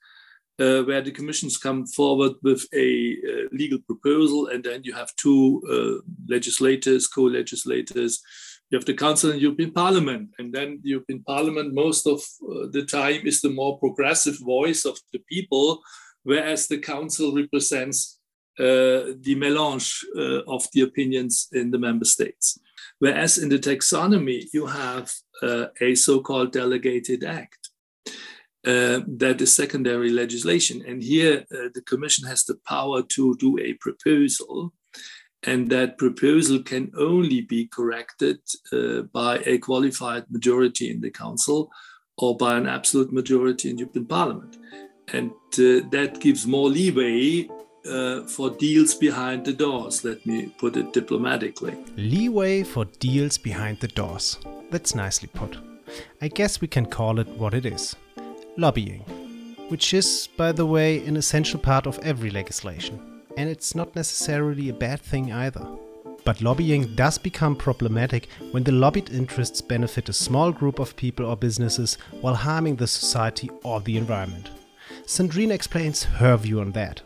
Uh, 0.60 0.82
where 0.88 1.03
the 1.03 1.12
commissions 1.12 1.56
come 1.56 1.86
forward 1.86 2.32
with 2.41 2.65
a 2.74 3.15
uh, 3.29 3.48
legal 3.51 3.77
proposal, 3.86 4.48
and 4.48 4.63
then 4.63 4.82
you 4.84 4.91
have 4.91 5.15
two 5.15 5.62
uh, 5.70 6.01
legislators, 6.27 7.06
co-legislators, 7.06 8.24
you 8.69 8.77
have 8.77 8.86
the 8.86 8.93
Council 8.93 9.31
and 9.31 9.41
European 9.41 9.71
Parliament, 9.71 10.29
and 10.39 10.53
then 10.53 10.79
the 10.83 10.89
European 10.89 11.24
Parliament 11.24 11.74
most 11.74 12.05
of 12.05 12.19
uh, 12.19 12.67
the 12.71 12.86
time 12.86 13.21
is 13.25 13.41
the 13.41 13.50
more 13.50 13.79
progressive 13.79 14.38
voice 14.39 14.83
of 14.86 14.97
the 15.13 15.19
people, 15.29 15.81
whereas 16.24 16.67
the 16.67 16.77
Council 16.77 17.33
represents 17.33 18.19
uh, 18.59 19.13
the 19.21 19.36
melange 19.38 20.03
uh, 20.17 20.41
of 20.47 20.67
the 20.74 20.81
opinions 20.81 21.47
in 21.53 21.71
the 21.71 21.77
member 21.77 22.05
states. 22.05 22.59
Whereas 23.00 23.38
in 23.38 23.50
the 23.50 23.59
taxonomy, 23.59 24.45
you 24.53 24.65
have 24.65 25.13
uh, 25.41 25.67
a 25.79 25.95
so-called 25.95 26.51
delegated 26.51 27.24
act. 27.24 27.69
Uh, 28.65 29.00
that 29.07 29.39
is 29.39 29.55
secondary 29.55 30.09
legislation. 30.09 30.83
And 30.86 31.01
here 31.01 31.45
uh, 31.53 31.69
the 31.74 31.83
Commission 31.83 32.27
has 32.27 32.43
the 32.43 32.57
power 32.67 33.01
to 33.01 33.36
do 33.38 33.57
a 33.59 33.74
proposal 33.74 34.74
and 35.44 35.70
that 35.70 35.98
proposal 35.98 36.62
can 36.63 36.91
only 36.98 37.41
be 37.41 37.67
corrected 37.67 38.39
uh, 38.74 39.01
by 39.13 39.38
a 39.46 39.58
qualified 39.60 40.25
majority 40.29 40.89
in 40.89 41.01
the 41.01 41.12
council 41.12 41.72
or 42.17 42.36
by 42.36 42.58
an 42.58 42.67
absolute 42.67 43.13
majority 43.13 43.70
in 43.70 43.77
European 43.77 44.06
Parliament. 44.06 44.58
And 45.13 45.32
uh, 45.53 45.88
that 45.91 46.17
gives 46.20 46.48
more 46.48 46.70
leeway 46.70 47.48
uh, 47.88 48.24
for 48.24 48.50
deals 48.50 48.96
behind 48.96 49.46
the 49.46 49.53
doors, 49.53 50.03
let 50.03 50.25
me 50.25 50.48
put 50.58 50.75
it 50.75 50.91
diplomatically. 50.91 51.77
Leeway 51.96 52.63
for 52.63 52.86
deals 53.00 53.38
behind 53.38 53.79
the 53.79 53.88
doors. 53.88 54.38
That's 54.72 54.96
nicely 54.96 55.29
put. 55.34 55.58
I 56.22 56.27
guess 56.27 56.60
we 56.60 56.67
can 56.67 56.86
call 56.86 57.20
it 57.20 57.27
what 57.29 57.53
it 57.53 57.65
is 57.65 57.96
lobbying. 58.58 59.01
Which 59.70 59.94
is, 59.94 60.29
by 60.38 60.51
the 60.51 60.65
way, 60.65 61.06
an 61.06 61.17
essential 61.17 61.60
part 61.60 61.88
of 61.88 62.00
every 62.00 62.29
legislation. 62.29 63.16
And 63.38 63.50
it's 63.50 63.75
not 63.75 63.96
necessarily 63.96 64.70
a 64.70 64.74
bad 64.74 65.00
thing 65.00 65.32
either. 65.32 65.65
But 66.25 66.41
lobbying 66.41 66.96
does 66.96 67.20
become 67.20 67.56
problematic 67.56 68.27
when 68.51 68.63
the 68.63 68.72
lobbied 68.72 69.12
interests 69.12 69.62
benefit 69.62 70.10
a 70.10 70.13
small 70.13 70.51
group 70.51 70.79
of 70.79 70.96
people 70.96 71.25
or 71.27 71.38
businesses 71.38 72.00
while 72.20 72.34
harming 72.34 72.75
the 72.75 72.88
society 72.88 73.50
or 73.63 73.79
the 73.79 73.96
environment. 73.96 74.50
Sandrine 75.06 75.51
explains 75.51 76.03
her 76.03 76.36
view 76.36 76.60
on 76.60 76.72
that. 76.72 77.01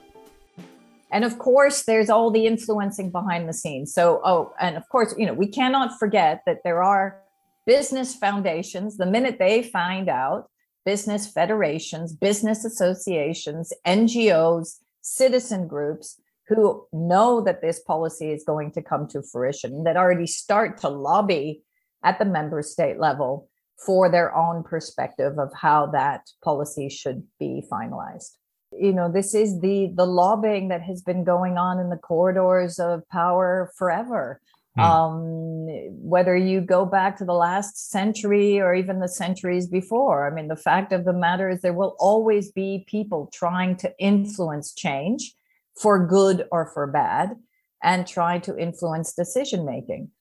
And 1.11 1.25
of 1.25 1.37
course, 1.37 1.83
there's 1.83 2.09
all 2.09 2.31
the 2.31 2.47
influencing 2.47 3.11
behind 3.11 3.49
the 3.49 3.53
scenes. 3.53 3.93
So, 3.93 4.21
oh, 4.23 4.53
and 4.59 4.77
of 4.77 4.87
course, 4.87 5.13
you 5.17 5.25
know, 5.25 5.33
we 5.33 5.47
cannot 5.47 5.99
forget 5.99 6.43
that 6.45 6.63
there 6.63 6.81
are 6.81 7.21
business 7.65 8.15
foundations. 8.15 8.95
The 8.95 9.05
minute 9.05 9.37
they 9.37 9.61
find 9.61 10.07
out, 10.07 10.49
business 10.85 11.27
federations, 11.27 12.13
business 12.13 12.63
associations, 12.63 13.73
NGOs, 13.85 14.79
citizen 15.01 15.67
groups 15.67 16.19
who 16.47 16.85
know 16.91 17.41
that 17.41 17.61
this 17.61 17.79
policy 17.79 18.31
is 18.31 18.43
going 18.43 18.71
to 18.71 18.81
come 18.81 19.07
to 19.07 19.21
fruition, 19.21 19.83
that 19.83 19.97
already 19.97 20.27
start 20.27 20.77
to 20.79 20.89
lobby 20.89 21.63
at 22.03 22.19
the 22.19 22.25
member 22.25 22.61
state 22.61 22.99
level 22.99 23.49
for 23.85 24.09
their 24.09 24.35
own 24.35 24.63
perspective 24.63 25.39
of 25.39 25.51
how 25.53 25.87
that 25.87 26.29
policy 26.43 26.89
should 26.89 27.23
be 27.39 27.63
finalized. 27.71 28.35
You 28.77 28.93
know 28.93 29.11
this 29.11 29.35
is 29.35 29.59
the 29.59 29.91
the 29.93 30.05
lobbying 30.05 30.69
that 30.69 30.81
has 30.81 31.01
been 31.01 31.25
going 31.25 31.57
on 31.57 31.79
in 31.79 31.89
the 31.89 31.97
corridors 31.97 32.79
of 32.79 33.07
power 33.09 33.71
forever 33.77 34.39
mm. 34.77 34.83
um, 34.83 35.67
whether 36.01 36.35
you 36.35 36.61
go 36.61 36.85
back 36.85 37.17
to 37.17 37.25
the 37.25 37.33
last 37.33 37.89
century 37.89 38.59
or 38.59 38.73
even 38.73 38.99
the 38.99 39.07
centuries 39.07 39.67
before. 39.67 40.29
I 40.29 40.33
mean 40.33 40.47
the 40.47 40.55
fact 40.55 40.91
of 40.91 41.05
the 41.05 41.13
matter 41.13 41.49
is 41.49 41.61
there 41.61 41.73
will 41.73 41.95
always 41.99 42.51
be 42.51 42.85
people 42.87 43.29
trying 43.33 43.75
to 43.77 43.93
influence 43.99 44.73
change 44.73 45.33
for 45.79 46.05
good 46.05 46.47
or 46.51 46.65
for 46.67 46.87
bad 46.87 47.35
and 47.83 48.05
try 48.05 48.39
to 48.39 48.57
influence 48.57 49.13
decision 49.13 49.65
making 49.65 50.11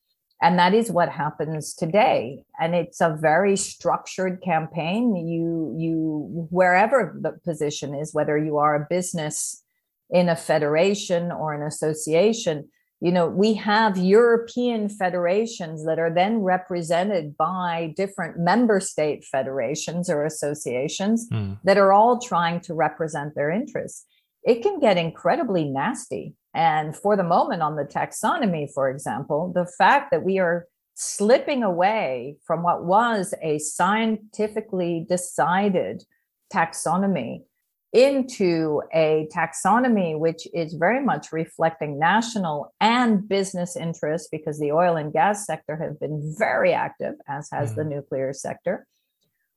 and 0.43 0.59
that 0.59 0.73
is 0.73 0.91
what 0.91 1.11
happens 1.11 1.75
today. 1.75 2.45
And 2.59 2.75
it's 2.75 3.01
a 3.01 3.17
very 3.21 3.57
structured 3.57 4.41
campaign. 4.43 5.15
You 5.15 5.75
you 5.79 6.49
wherever 6.51 7.17
the 7.21 7.33
position 7.45 7.95
is 7.95 8.15
whether 8.15 8.39
you 8.39 8.57
are 8.57 8.75
a 8.75 8.87
business 8.89 9.63
in 10.09 10.29
a 10.29 10.37
federation 10.37 11.31
or 11.31 11.53
an 11.53 11.63
association 11.63 12.69
you 13.01 13.11
know 13.11 13.27
we 13.27 13.55
have 13.55 13.97
european 13.97 14.89
federations 14.89 15.85
that 15.85 15.99
are 15.99 16.13
then 16.13 16.39
represented 16.39 17.37
by 17.37 17.93
different 17.97 18.39
member 18.39 18.81
state 18.81 19.25
federations 19.25 20.11
or 20.11 20.25
associations 20.25 21.29
mm. 21.31 21.59
that 21.65 21.79
are 21.79 21.93
all 21.93 22.19
trying 22.19 22.61
to 22.61 22.75
represent 22.75 23.35
their 23.35 23.51
interests 23.51 24.07
it 24.43 24.63
can 24.63 24.81
get 24.81 24.97
incredibly 24.97 25.65
nasty 25.65 26.35
and 26.55 26.97
for 26.97 27.17
the 27.17 27.23
moment, 27.23 27.63
on 27.63 27.77
the 27.77 27.85
taxonomy, 27.85 28.69
for 28.73 28.91
example, 28.91 29.53
the 29.55 29.67
fact 29.67 30.11
that 30.11 30.25
we 30.25 30.39
are 30.39 30.67
slipping 30.95 31.63
away 31.63 32.37
from 32.45 32.63
what 32.63 32.85
was 32.85 33.33
a 33.43 33.59
scientifically 33.59 35.07
decided 35.09 36.05
taxonomy 36.53 37.45
into 37.93 38.83
a 38.95 39.29
taxonomy 39.35 40.17
which 40.17 40.47
is 40.55 40.75
very 40.75 41.05
much 41.05 41.33
reflecting 41.33 41.99
national 41.99 42.73
and 42.81 43.29
business 43.29 43.77
interests 43.77 44.29
because 44.31 44.61
the 44.61 44.71
oil 44.71 44.95
and 44.97 45.13
gas 45.13 45.45
sector 45.45 45.77
have 45.77 45.99
been 45.99 46.35
very 46.39 46.73
active 46.73 47.15
as 47.29 47.49
has 47.51 47.71
mm-hmm. 47.71 47.81
the 47.81 47.97
nuclear 47.97 48.33
sector 48.33 48.87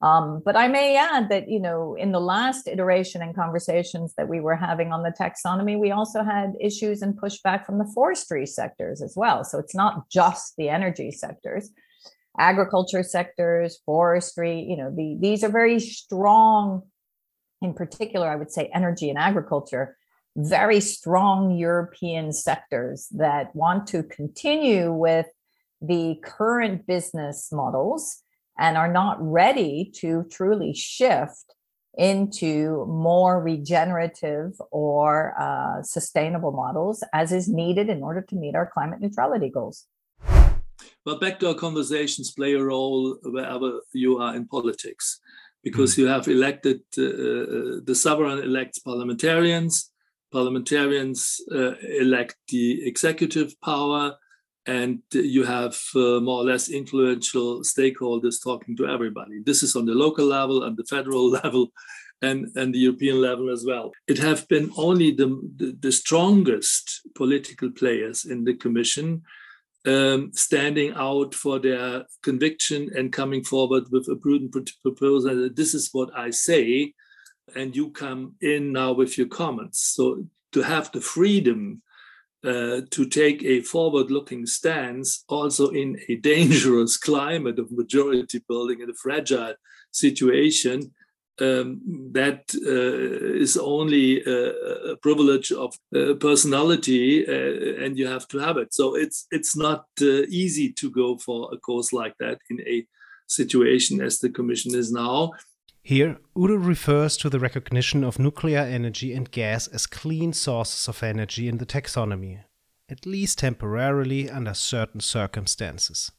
um, 0.04 0.42
but 0.44 0.58
I 0.58 0.68
may 0.68 0.98
add 0.98 1.30
that, 1.30 1.48
you 1.48 1.62
know, 1.62 1.96
in 1.96 2.12
the 2.12 2.20
last 2.20 2.68
iteration 2.68 3.22
and 3.22 3.34
conversations 3.34 4.14
that 4.18 4.28
we 4.28 4.42
were 4.42 4.58
having 4.58 4.92
on 4.92 5.02
the 5.02 5.14
taxonomy, 5.18 5.80
we 5.80 5.92
also 5.92 6.24
had 6.24 6.56
issues 6.60 7.02
and 7.02 7.16
pushback 7.16 7.66
from 7.66 7.78
the 7.78 7.90
forestry 7.96 8.46
sectors 8.46 9.02
as 9.02 9.14
well. 9.16 9.46
So 9.46 9.60
it's 9.60 9.74
not 9.74 10.10
just 10.10 10.58
the 10.58 10.68
energy 10.68 11.10
sectors, 11.10 11.70
agriculture 12.38 13.02
sectors, 13.02 13.80
forestry, 13.86 14.60
you 14.60 14.76
know, 14.76 14.94
the, 14.94 15.18
these 15.22 15.42
are 15.42 15.50
very 15.50 15.80
strong, 15.80 16.82
in 17.64 17.74
particular, 17.74 18.30
I 18.30 18.36
would 18.36 18.52
say 18.52 18.70
energy 18.74 19.10
and 19.10 19.18
agriculture, 19.18 19.98
very 20.36 20.82
strong 20.82 21.56
European 21.56 22.34
sectors 22.34 23.08
that 23.12 23.56
want 23.56 23.88
to 23.88 24.04
continue 24.04 24.92
with 24.92 25.28
the 25.82 26.20
current 26.24 26.86
business 26.86 27.52
models 27.52 28.22
and 28.58 28.78
are 28.78 28.92
not 28.92 29.18
ready 29.20 29.92
to 29.96 30.26
truly 30.30 30.74
shift 30.74 31.56
into 31.96 32.86
more 32.88 33.42
regenerative 33.42 34.54
or 34.72 35.36
uh, 35.40 35.84
sustainable 35.84 36.52
models 36.52 37.04
as 37.14 37.32
is 37.32 37.48
needed 37.48 37.90
in 37.90 38.02
order 38.02 38.22
to 38.22 38.36
meet 38.36 38.56
our 38.56 38.70
climate 38.72 39.00
neutrality 39.00 39.50
goals. 39.50 39.86
Well, 41.06 41.20
backdoor 41.20 41.56
conversations 41.56 42.32
play 42.32 42.54
a 42.54 42.64
role 42.64 43.18
wherever 43.24 43.82
you 43.94 44.18
are 44.18 44.36
in 44.36 44.48
politics 44.48 45.20
because 45.64 45.96
mm. 45.96 46.00
you 46.00 46.08
have 46.08 46.28
elected 46.28 46.82
uh, 46.98 47.04
uh, 47.04 47.80
the 47.84 47.96
sovereign 47.96 48.40
elects 48.40 48.80
parliamentarians, 48.80 49.92
parliamentarians 50.32 51.42
uh, 51.52 51.74
elect 52.00 52.36
the 52.50 52.86
executive 52.88 53.60
power, 53.62 54.16
and 54.66 55.00
you 55.12 55.44
have 55.44 55.78
uh, 55.96 56.20
more 56.20 56.42
or 56.42 56.46
less 56.46 56.70
influential 56.70 57.62
stakeholders 57.62 58.42
talking 58.42 58.78
to 58.78 58.88
everybody. 58.88 59.42
This 59.46 59.62
is 59.62 59.76
on 59.76 59.86
the 59.86 59.94
local 59.94 60.26
level 60.26 60.64
and 60.64 60.78
the 60.78 60.86
federal 60.86 61.30
level 61.44 61.72
and, 62.22 62.48
and 62.56 62.74
the 62.74 62.80
European 62.80 63.20
level 63.22 63.50
as 63.50 63.66
well. 63.66 63.92
It 64.08 64.18
have 64.20 64.48
been 64.48 64.72
only 64.78 65.12
the, 65.12 65.28
the, 65.58 65.78
the 65.80 65.92
strongest 65.92 67.02
political 67.16 67.72
players 67.72 68.26
in 68.26 68.46
the 68.46 68.54
Commission 68.54 69.24
um, 69.86 70.32
standing 70.34 70.94
out 70.96 71.36
for 71.36 71.60
their 71.60 72.06
conviction 72.22 72.90
and 72.96 73.12
coming 73.12 73.44
forward 73.44 73.84
with 73.92 74.08
a 74.08 74.16
prudent 74.16 74.56
proposal. 74.82 75.50
This 75.54 75.74
is 75.74 75.90
what 75.92 76.10
I 76.18 76.30
say, 76.30 76.94
and 77.56 77.76
you 77.76 77.92
come 77.92 78.36
in 78.42 78.72
now 78.72 78.94
with 78.94 79.18
your 79.18 79.28
comments. 79.28 79.94
So 79.96 80.26
to 80.54 80.62
have 80.62 80.92
the 80.92 81.02
freedom 81.02 81.82
uh, 82.44 82.82
to 82.92 83.06
take 83.06 83.42
a 83.44 83.62
forward 83.62 84.12
looking 84.12 84.46
stance 84.46 85.24
also 85.28 85.70
in 85.70 85.98
a 86.10 86.16
dangerous 86.32 86.98
climate 86.98 87.60
of 87.60 87.72
majority 87.72 88.44
building 88.48 88.82
in 88.82 88.90
a 88.90 88.94
fragile 88.94 89.56
situation 89.92 90.92
um, 91.42 91.82
that 92.12 92.44
uh, 92.66 93.42
is 93.42 93.58
only 93.58 94.24
a, 94.24 94.92
a 94.92 94.98
privilege 94.98 95.52
of 95.52 95.76
uh, 95.96 96.14
personality 96.16 97.26
uh, 97.28 97.84
and 97.84 97.98
you 97.98 98.08
have 98.08 98.28
to 98.28 98.38
have 98.38 98.58
it 98.58 98.74
so 98.74 98.96
it's 98.96 99.26
it's 99.32 99.56
not 99.56 99.86
uh, 100.02 100.24
easy 100.30 100.72
to 100.72 100.90
go 100.92 101.18
for 101.18 101.50
a 101.52 101.58
course 101.58 101.92
like 101.92 102.16
that 102.20 102.40
in 102.50 102.62
a 102.62 102.86
situation 103.28 104.02
as 104.02 104.20
the 104.20 104.30
commission 104.30 104.76
is 104.76 104.92
now 104.92 105.32
here, 105.86 106.18
Udo 106.38 106.56
refers 106.56 107.18
to 107.18 107.30
the 107.30 107.42
recognition 107.42 108.06
of 108.06 108.18
nuclear 108.18 108.60
energy 108.60 109.14
and 109.14 109.30
gas 109.30 109.68
as 109.68 109.86
clean 109.86 110.32
sources 110.32 110.88
of 110.88 111.04
energy 111.04 111.50
in 111.50 111.58
the 111.58 111.66
taxonomy, 111.66 112.46
at 112.90 113.06
least 113.06 113.40
temporarily 113.40 114.30
under 114.30 114.54
certain 114.54 115.02
circumstances. 115.02 116.10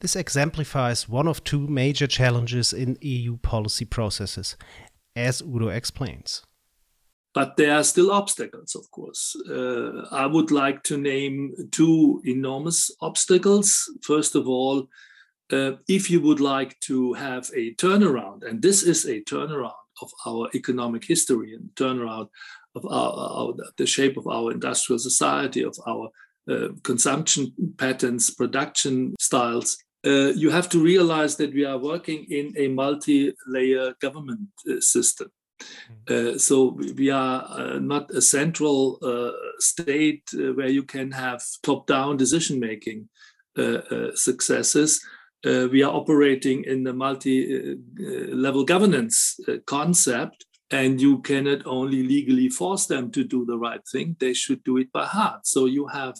This 0.00 0.16
exemplifies 0.16 1.08
one 1.08 1.26
of 1.26 1.42
two 1.42 1.66
major 1.66 2.06
challenges 2.06 2.72
in 2.72 2.98
EU 3.00 3.38
policy 3.38 3.84
processes, 3.84 4.56
as 5.14 5.40
Udo 5.40 5.68
explains. 5.68 6.42
But 7.32 7.56
there 7.56 7.74
are 7.74 7.84
still 7.84 8.10
obstacles, 8.10 8.74
of 8.74 8.90
course. 8.90 9.36
Uh, 9.48 10.06
I 10.10 10.26
would 10.26 10.50
like 10.50 10.82
to 10.84 10.96
name 10.96 11.54
two 11.70 12.22
enormous 12.24 12.90
obstacles. 13.00 13.90
First 14.02 14.34
of 14.34 14.48
all, 14.48 14.88
uh, 15.52 15.72
if 15.86 16.10
you 16.10 16.20
would 16.20 16.40
like 16.40 16.78
to 16.80 17.12
have 17.14 17.50
a 17.54 17.74
turnaround, 17.74 18.42
and 18.42 18.62
this 18.62 18.82
is 18.82 19.04
a 19.04 19.20
turnaround 19.22 19.72
of 20.02 20.10
our 20.26 20.48
economic 20.54 21.04
history 21.04 21.54
and 21.54 21.70
turnaround 21.74 22.28
of 22.74 22.84
our, 22.86 23.12
our, 23.12 23.54
the 23.76 23.86
shape 23.86 24.16
of 24.16 24.26
our 24.26 24.50
industrial 24.50 24.98
society, 24.98 25.62
of 25.62 25.76
our 25.86 26.10
uh, 26.50 26.68
consumption 26.82 27.52
patterns, 27.76 28.30
production 28.30 29.14
styles, 29.18 29.76
uh, 30.06 30.32
you 30.42 30.50
have 30.50 30.68
to 30.68 30.78
realize 30.78 31.36
that 31.36 31.52
we 31.52 31.64
are 31.64 31.78
working 31.78 32.24
in 32.30 32.54
a 32.56 32.68
multi-layer 32.68 33.94
government 34.00 34.48
uh, 34.68 34.80
system. 34.80 35.28
Mm-hmm. 35.60 36.34
Uh, 36.34 36.38
so 36.38 36.78
we 36.96 37.10
are 37.10 37.44
uh, 37.48 37.78
not 37.78 38.10
a 38.10 38.20
central 38.20 38.98
uh, 39.02 39.32
state 39.58 40.24
where 40.32 40.68
you 40.68 40.84
can 40.84 41.10
have 41.12 41.42
top-down 41.62 42.16
decision-making 42.16 43.08
successes. 44.14 45.00
Uh, 45.46 45.68
we 45.70 45.82
are 45.82 45.94
operating 45.94 46.64
in 46.64 46.82
the 46.82 46.92
multi-level 46.92 48.62
uh, 48.62 48.64
governance 48.64 49.38
uh, 49.48 49.58
concept 49.64 50.44
And 50.70 51.00
you 51.00 51.20
cannot 51.20 51.64
only 51.64 52.02
legally 52.02 52.48
force 52.48 52.86
them 52.86 53.10
to 53.12 53.22
do 53.22 53.44
the 53.44 53.56
right 53.56 53.82
thing, 53.86 54.16
they 54.18 54.34
should 54.34 54.64
do 54.64 54.78
it 54.78 54.90
by 54.90 55.04
heart. 55.04 55.46
So 55.46 55.66
you 55.66 55.86
have 55.86 56.16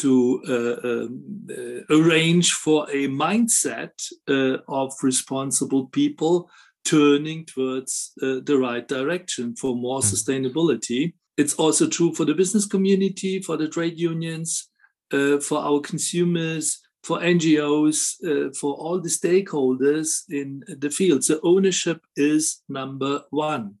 to 0.00 0.42
uh, 0.48 1.54
uh, 1.54 1.96
arrange 1.98 2.52
for 2.52 2.88
a 2.90 3.08
mindset 3.08 3.92
uh, 4.28 4.58
of 4.68 4.92
responsible 5.02 5.86
people 5.86 6.50
turning 6.84 7.44
towards 7.44 8.12
uh, 8.22 8.40
the 8.44 8.56
right 8.58 8.88
direction 8.88 9.54
for 9.56 9.76
more 9.76 10.00
mm. 10.00 10.04
sustainability. 10.04 11.12
It's 11.36 11.54
also 11.54 11.88
true 11.88 12.14
for 12.14 12.24
the 12.24 12.34
business 12.34 12.66
community, 12.66 13.40
for 13.40 13.56
the 13.56 13.68
trade 13.68 13.98
unions, 13.98 14.68
uh, 15.12 15.38
for 15.38 15.58
our 15.58 15.80
consumers, 15.80 16.80
for 17.02 17.18
NGOs, 17.18 18.56
for 18.58 18.74
all 18.74 19.00
the 19.00 19.08
stakeholders 19.08 20.22
in 20.28 20.62
the 20.68 20.90
field. 20.90 21.24
So 21.24 21.40
ownership 21.42 22.04
is 22.14 22.62
number 22.68 23.22
one. 23.30 23.76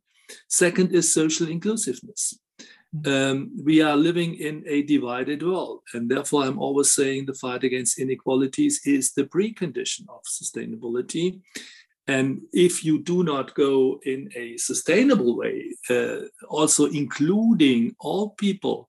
Second 0.48 0.94
is 0.94 1.12
social 1.12 1.48
inclusiveness. 1.48 2.38
Um, 3.06 3.52
we 3.62 3.82
are 3.82 3.96
living 3.96 4.34
in 4.34 4.64
a 4.66 4.82
divided 4.82 5.42
world, 5.42 5.82
and 5.94 6.10
therefore, 6.10 6.44
I'm 6.44 6.58
always 6.58 6.90
saying 6.90 7.26
the 7.26 7.34
fight 7.34 7.62
against 7.62 8.00
inequalities 8.00 8.80
is 8.84 9.12
the 9.12 9.24
precondition 9.24 10.08
of 10.08 10.22
sustainability. 10.24 11.40
And 12.08 12.40
if 12.52 12.84
you 12.84 13.00
do 13.00 13.22
not 13.22 13.54
go 13.54 14.00
in 14.04 14.30
a 14.34 14.56
sustainable 14.56 15.36
way, 15.36 15.76
uh, 15.88 16.22
also 16.48 16.86
including 16.86 17.94
all 18.00 18.30
people 18.30 18.88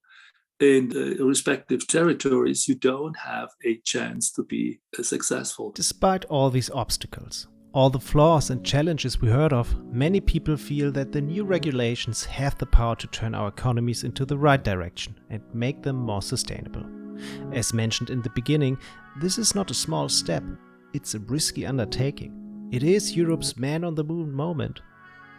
in 0.58 0.88
the 0.88 1.16
respective 1.20 1.86
territories, 1.86 2.66
you 2.66 2.74
don't 2.74 3.16
have 3.16 3.50
a 3.64 3.76
chance 3.84 4.32
to 4.32 4.42
be 4.42 4.80
successful. 5.00 5.70
Despite 5.72 6.24
all 6.24 6.50
these 6.50 6.70
obstacles, 6.70 7.46
all 7.72 7.88
the 7.88 7.98
flaws 7.98 8.50
and 8.50 8.64
challenges 8.64 9.20
we 9.20 9.28
heard 9.28 9.52
of, 9.52 9.74
many 9.86 10.20
people 10.20 10.56
feel 10.56 10.92
that 10.92 11.10
the 11.10 11.20
new 11.20 11.44
regulations 11.44 12.24
have 12.24 12.56
the 12.58 12.66
power 12.66 12.94
to 12.96 13.06
turn 13.06 13.34
our 13.34 13.48
economies 13.48 14.04
into 14.04 14.26
the 14.26 14.36
right 14.36 14.62
direction 14.62 15.18
and 15.30 15.42
make 15.54 15.82
them 15.82 15.96
more 15.96 16.20
sustainable. 16.20 16.84
As 17.52 17.72
mentioned 17.72 18.10
in 18.10 18.20
the 18.20 18.30
beginning, 18.30 18.78
this 19.20 19.38
is 19.38 19.54
not 19.54 19.70
a 19.70 19.74
small 19.74 20.08
step, 20.08 20.44
it's 20.92 21.14
a 21.14 21.20
risky 21.20 21.64
undertaking. 21.64 22.68
It 22.72 22.82
is 22.82 23.16
Europe's 23.16 23.56
man 23.56 23.84
on 23.84 23.94
the 23.94 24.04
moon 24.04 24.32
moment, 24.32 24.80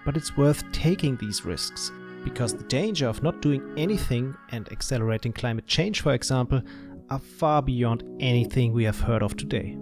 but 0.04 0.18
it's 0.18 0.36
worth 0.36 0.64
taking 0.72 1.18
these 1.18 1.46
risks 1.46 1.92
because 2.24 2.56
the 2.56 2.64
danger 2.64 3.08
of 3.08 3.22
not 3.22 3.42
doing 3.42 3.74
anything 3.78 4.36
and 4.50 4.72
accelerating 4.72 5.34
climate 5.34 5.68
change, 5.68 6.02
for 6.02 6.14
example, 6.14 6.62
are 7.10 7.20
far 7.20 7.62
beyond 7.62 8.04
anything 8.20 8.74
we 8.74 8.86
have 8.86 9.00
heard 9.00 9.22
of 9.22 9.36
today. 9.36 9.78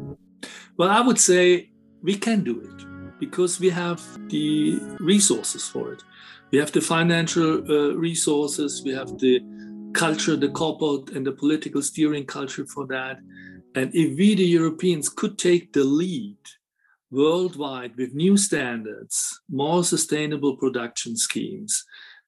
Well, 0.76 0.90
I 0.90 1.02
would 1.02 1.20
say 1.20 1.71
we 2.04 2.16
can 2.16 2.44
do 2.44 2.60
it 2.60 3.20
because 3.20 3.60
we 3.60 3.70
have 3.70 4.02
the 4.30 4.80
resources 5.00 5.68
for 5.68 5.94
it. 5.94 6.04
We 6.52 6.58
have 6.58 6.72
the 6.72 6.82
financial 6.82 7.64
uh, 7.72 7.96
resources, 7.96 8.82
we 8.84 8.94
have 8.94 9.18
the 9.20 9.42
culture, 9.94 10.36
the 10.36 10.50
corporate 10.50 11.16
and 11.16 11.26
the 11.26 11.32
political 11.32 11.82
steering 11.82 12.26
culture 12.26 12.66
for 12.66 12.88
that. 12.88 13.20
And 13.76 13.94
if 13.94 14.18
we, 14.18 14.36
the 14.36 14.44
Europeans, 14.44 15.08
could 15.08 15.38
take 15.38 15.72
the 15.72 15.84
lead 15.84 16.38
worldwide 17.12 17.96
with 17.96 18.14
new 18.14 18.38
standards, 18.38 19.42
more 19.50 19.84
sustainable 19.84 20.58
production 20.58 21.16
schemes, 21.16 21.86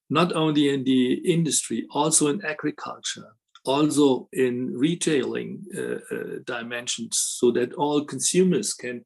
not 0.09 0.33
only 0.33 0.69
in 0.69 0.83
the 0.83 1.13
industry, 1.13 1.87
also 1.91 2.27
in 2.27 2.45
agriculture, 2.45 3.35
also 3.65 4.29
in 4.33 4.73
retailing 4.75 5.63
uh, 5.75 6.15
uh, 6.15 6.23
dimensions, 6.45 7.17
so 7.39 7.51
that 7.51 7.73
all 7.73 8.05
consumers 8.05 8.73
can 8.73 9.03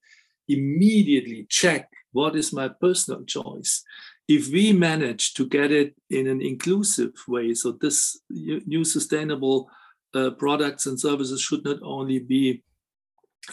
immediately 0.48 1.46
check 1.50 1.90
what 2.12 2.36
is 2.36 2.54
my 2.54 2.68
personal 2.68 3.24
choice. 3.26 3.84
If 4.28 4.50
we 4.50 4.74
manage 4.74 5.34
to 5.36 5.48
get 5.48 5.72
it 5.72 5.96
in 6.10 6.28
an 6.28 6.42
inclusive 6.42 7.14
way, 7.28 7.54
so 7.54 7.72
this 7.72 8.20
new 8.30 8.84
sustainable 8.84 9.70
uh, 10.14 10.32
products 10.32 10.86
and 10.86 11.00
services 11.00 11.42
should 11.42 11.64
not 11.64 11.82
only 11.82 12.20
be 12.20 12.64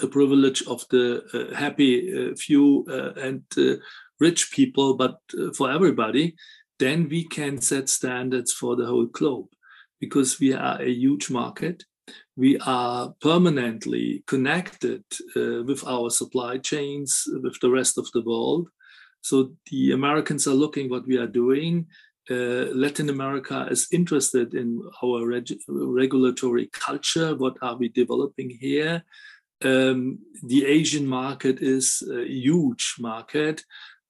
a 0.03 0.07
privilege 0.07 0.63
of 0.67 0.85
the 0.91 1.23
uh, 1.33 1.55
happy 1.55 1.95
uh, 2.13 2.35
few 2.37 2.85
uh, 2.89 3.13
and 3.21 3.43
uh, 3.57 3.75
rich 4.19 4.51
people, 4.53 4.95
but 4.95 5.19
for 5.57 5.71
everybody, 5.71 6.35
then 6.79 7.09
we 7.09 7.25
can 7.25 7.61
set 7.61 7.89
standards 7.89 8.53
for 8.53 8.77
the 8.77 8.87
whole 8.87 9.07
globe 9.07 9.47
because 10.01 10.41
we 10.41 10.53
are 10.53 10.81
a 10.81 10.91
huge 10.91 11.31
market. 11.31 11.85
We 12.37 12.59
are 12.59 13.15
permanently 13.21 14.25
connected 14.27 15.05
uh, 15.37 15.63
with 15.63 15.85
our 15.87 16.11
supply 16.11 16.59
chains 16.59 17.25
with 17.27 17.59
the 17.61 17.71
rest 17.71 17.97
of 17.99 18.09
the 18.13 18.23
world. 18.23 18.69
So 19.21 19.53
the 19.71 19.93
Americans 19.93 20.47
are 20.47 20.55
looking 20.55 20.91
what 20.91 21.07
we 21.07 21.17
are 21.17 21.27
doing. 21.27 21.87
Uh, 22.29 22.73
Latin 22.75 23.09
America 23.11 23.69
is 23.71 23.89
interested 23.93 24.55
in 24.55 24.83
our 25.03 25.27
reg- 25.27 25.61
regulatory 25.69 26.71
culture. 26.73 27.35
What 27.35 27.57
are 27.63 27.77
we 27.77 27.89
developing 27.89 28.51
here? 28.51 29.05
Um, 29.63 30.19
the 30.43 30.67
Asian 30.67 31.07
market 31.07 31.61
is 31.61 32.03
a 32.11 32.27
huge 32.27 32.97
market. 32.99 33.63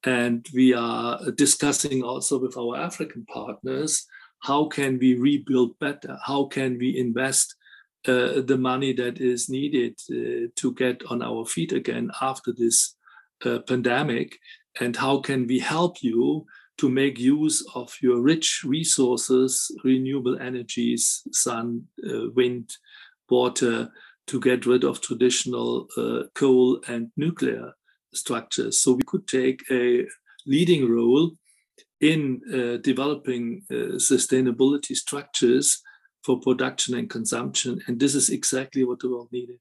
And 0.04 0.46
we 0.54 0.74
are 0.74 1.30
discussing 1.32 2.02
also 2.02 2.38
with 2.38 2.56
our 2.56 2.76
African 2.76 3.24
partners 3.26 4.06
how 4.44 4.66
can 4.66 4.98
we 4.98 5.14
rebuild 5.14 5.78
better? 5.78 6.18
How 6.22 6.44
can 6.44 6.76
we 6.78 6.98
invest 6.98 7.56
uh, 8.06 8.42
the 8.42 8.58
money 8.58 8.92
that 8.92 9.18
is 9.18 9.48
needed 9.48 9.98
uh, 10.10 10.48
to 10.56 10.74
get 10.74 11.02
on 11.06 11.22
our 11.22 11.46
feet 11.46 11.72
again 11.72 12.10
after 12.20 12.52
this 12.52 12.96
uh, 13.46 13.60
pandemic? 13.60 14.38
And 14.78 14.94
how 14.94 15.20
can 15.20 15.46
we 15.46 15.58
help 15.58 16.02
you 16.02 16.44
to 16.78 16.90
make 16.90 17.18
use 17.18 17.66
of 17.74 17.94
your 18.02 18.20
rich 18.20 18.62
resources, 18.64 19.70
renewable 19.84 20.38
energies, 20.38 21.22
sun, 21.32 21.84
uh, 22.06 22.30
wind, 22.34 22.76
water, 23.30 23.90
to 24.26 24.40
get 24.40 24.66
rid 24.66 24.84
of 24.84 25.00
traditional 25.00 25.86
uh, 25.96 26.24
coal 26.34 26.80
and 26.88 27.10
nuclear? 27.16 27.72
structures. 28.12 28.80
So 28.80 28.92
we 28.92 29.02
could 29.04 29.26
take 29.26 29.64
a 29.72 30.06
leading 30.46 30.88
role 30.88 31.32
in 32.00 32.40
developing 32.84 33.64
sustainability 33.72 34.94
structures 34.94 35.82
for 36.24 36.40
production 36.40 36.96
and 36.96 37.10
consumption. 37.10 37.82
And 37.86 38.00
this 38.00 38.14
is 38.14 38.30
exactly 38.30 38.82
what 38.82 39.00
the 39.00 39.10
world 39.10 39.28
needed. 39.30 39.58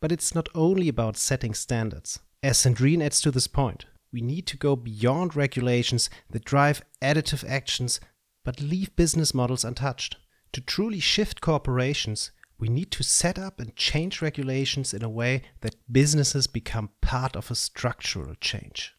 But 0.00 0.12
it's 0.12 0.34
not 0.34 0.48
only 0.54 0.88
about 0.88 1.16
setting 1.16 1.54
standards. 1.54 2.20
As 2.42 2.58
Sandrine 2.58 3.02
adds 3.02 3.20
to 3.20 3.30
this 3.30 3.46
point, 3.46 3.86
we 4.12 4.20
need 4.20 4.46
to 4.46 4.56
go 4.56 4.76
beyond 4.76 5.36
regulations 5.36 6.08
that 6.30 6.44
drive 6.44 6.82
additive 7.02 7.48
actions 7.48 8.00
but 8.44 8.60
leave 8.60 8.94
business 8.94 9.34
models 9.34 9.64
untouched. 9.64 10.16
To 10.52 10.60
truly 10.60 11.00
shift 11.00 11.40
corporations, 11.40 12.30
we 12.58 12.68
need 12.68 12.92
to 12.92 13.02
set 13.02 13.38
up 13.38 13.58
and 13.58 13.74
change 13.74 14.22
regulations 14.22 14.94
in 14.94 15.02
a 15.02 15.08
way 15.08 15.42
that 15.62 15.74
businesses 15.90 16.46
become 16.46 16.90
part 17.00 17.34
of 17.34 17.50
a 17.50 17.56
structural 17.56 18.36
change 18.36 18.95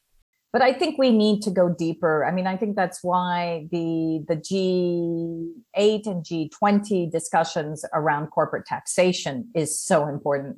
but 0.54 0.62
i 0.62 0.72
think 0.74 0.98
we 0.98 1.12
need 1.12 1.42
to 1.42 1.52
go 1.52 1.70
deeper. 1.70 2.26
I 2.26 2.32
mean 2.32 2.48
i 2.48 2.58
think 2.58 2.76
that's 2.76 3.04
why 3.04 3.68
the 3.72 4.24
the 4.28 4.38
g8 4.38 6.06
and 6.08 6.24
g20 6.24 7.12
discussions 7.12 7.86
around 7.94 8.28
corporate 8.28 8.66
taxation 8.66 9.50
is 9.56 9.80
so 9.80 10.08
important. 10.08 10.58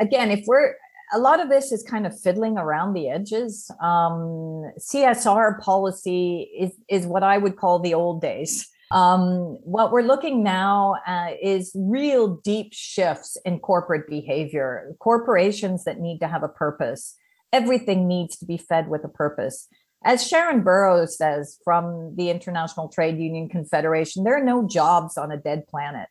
Again 0.00 0.30
if 0.30 0.44
we're 0.46 0.74
a 1.12 1.18
lot 1.18 1.38
of 1.38 1.48
this 1.48 1.70
is 1.70 1.84
kind 1.84 2.04
of 2.04 2.18
fiddling 2.20 2.58
around 2.58 2.94
the 2.94 3.08
edges. 3.08 3.70
Um, 3.80 4.72
csr 4.78 5.60
policy 5.60 6.50
is 6.58 6.72
is 6.88 7.06
what 7.06 7.22
i 7.22 7.38
would 7.38 7.56
call 7.56 7.78
the 7.78 7.94
old 7.94 8.20
days. 8.20 8.68
Um, 8.92 9.58
what 9.64 9.90
we're 9.90 10.02
looking 10.02 10.44
now 10.44 10.94
uh, 11.06 11.30
is 11.42 11.72
real 11.74 12.36
deep 12.44 12.72
shifts 12.72 13.36
in 13.44 13.58
corporate 13.58 14.08
behavior, 14.08 14.94
corporations 15.00 15.84
that 15.84 15.98
need 15.98 16.20
to 16.20 16.28
have 16.28 16.44
a 16.44 16.48
purpose. 16.48 17.16
Everything 17.52 18.08
needs 18.08 18.36
to 18.38 18.46
be 18.46 18.56
fed 18.56 18.88
with 18.88 19.04
a 19.04 19.08
purpose. 19.08 19.68
As 20.04 20.28
Sharan 20.30 20.62
Burrows 20.62 21.16
says 21.16 21.58
from 21.64 22.14
the 22.16 22.30
International 22.30 22.88
Trade 22.88 23.18
Union 23.18 23.48
Confederation, 23.48 24.24
there 24.24 24.36
are 24.36 24.44
no 24.44 24.66
jobs 24.66 25.16
on 25.16 25.32
a 25.32 25.36
dead 25.36 25.66
planet. 25.68 26.08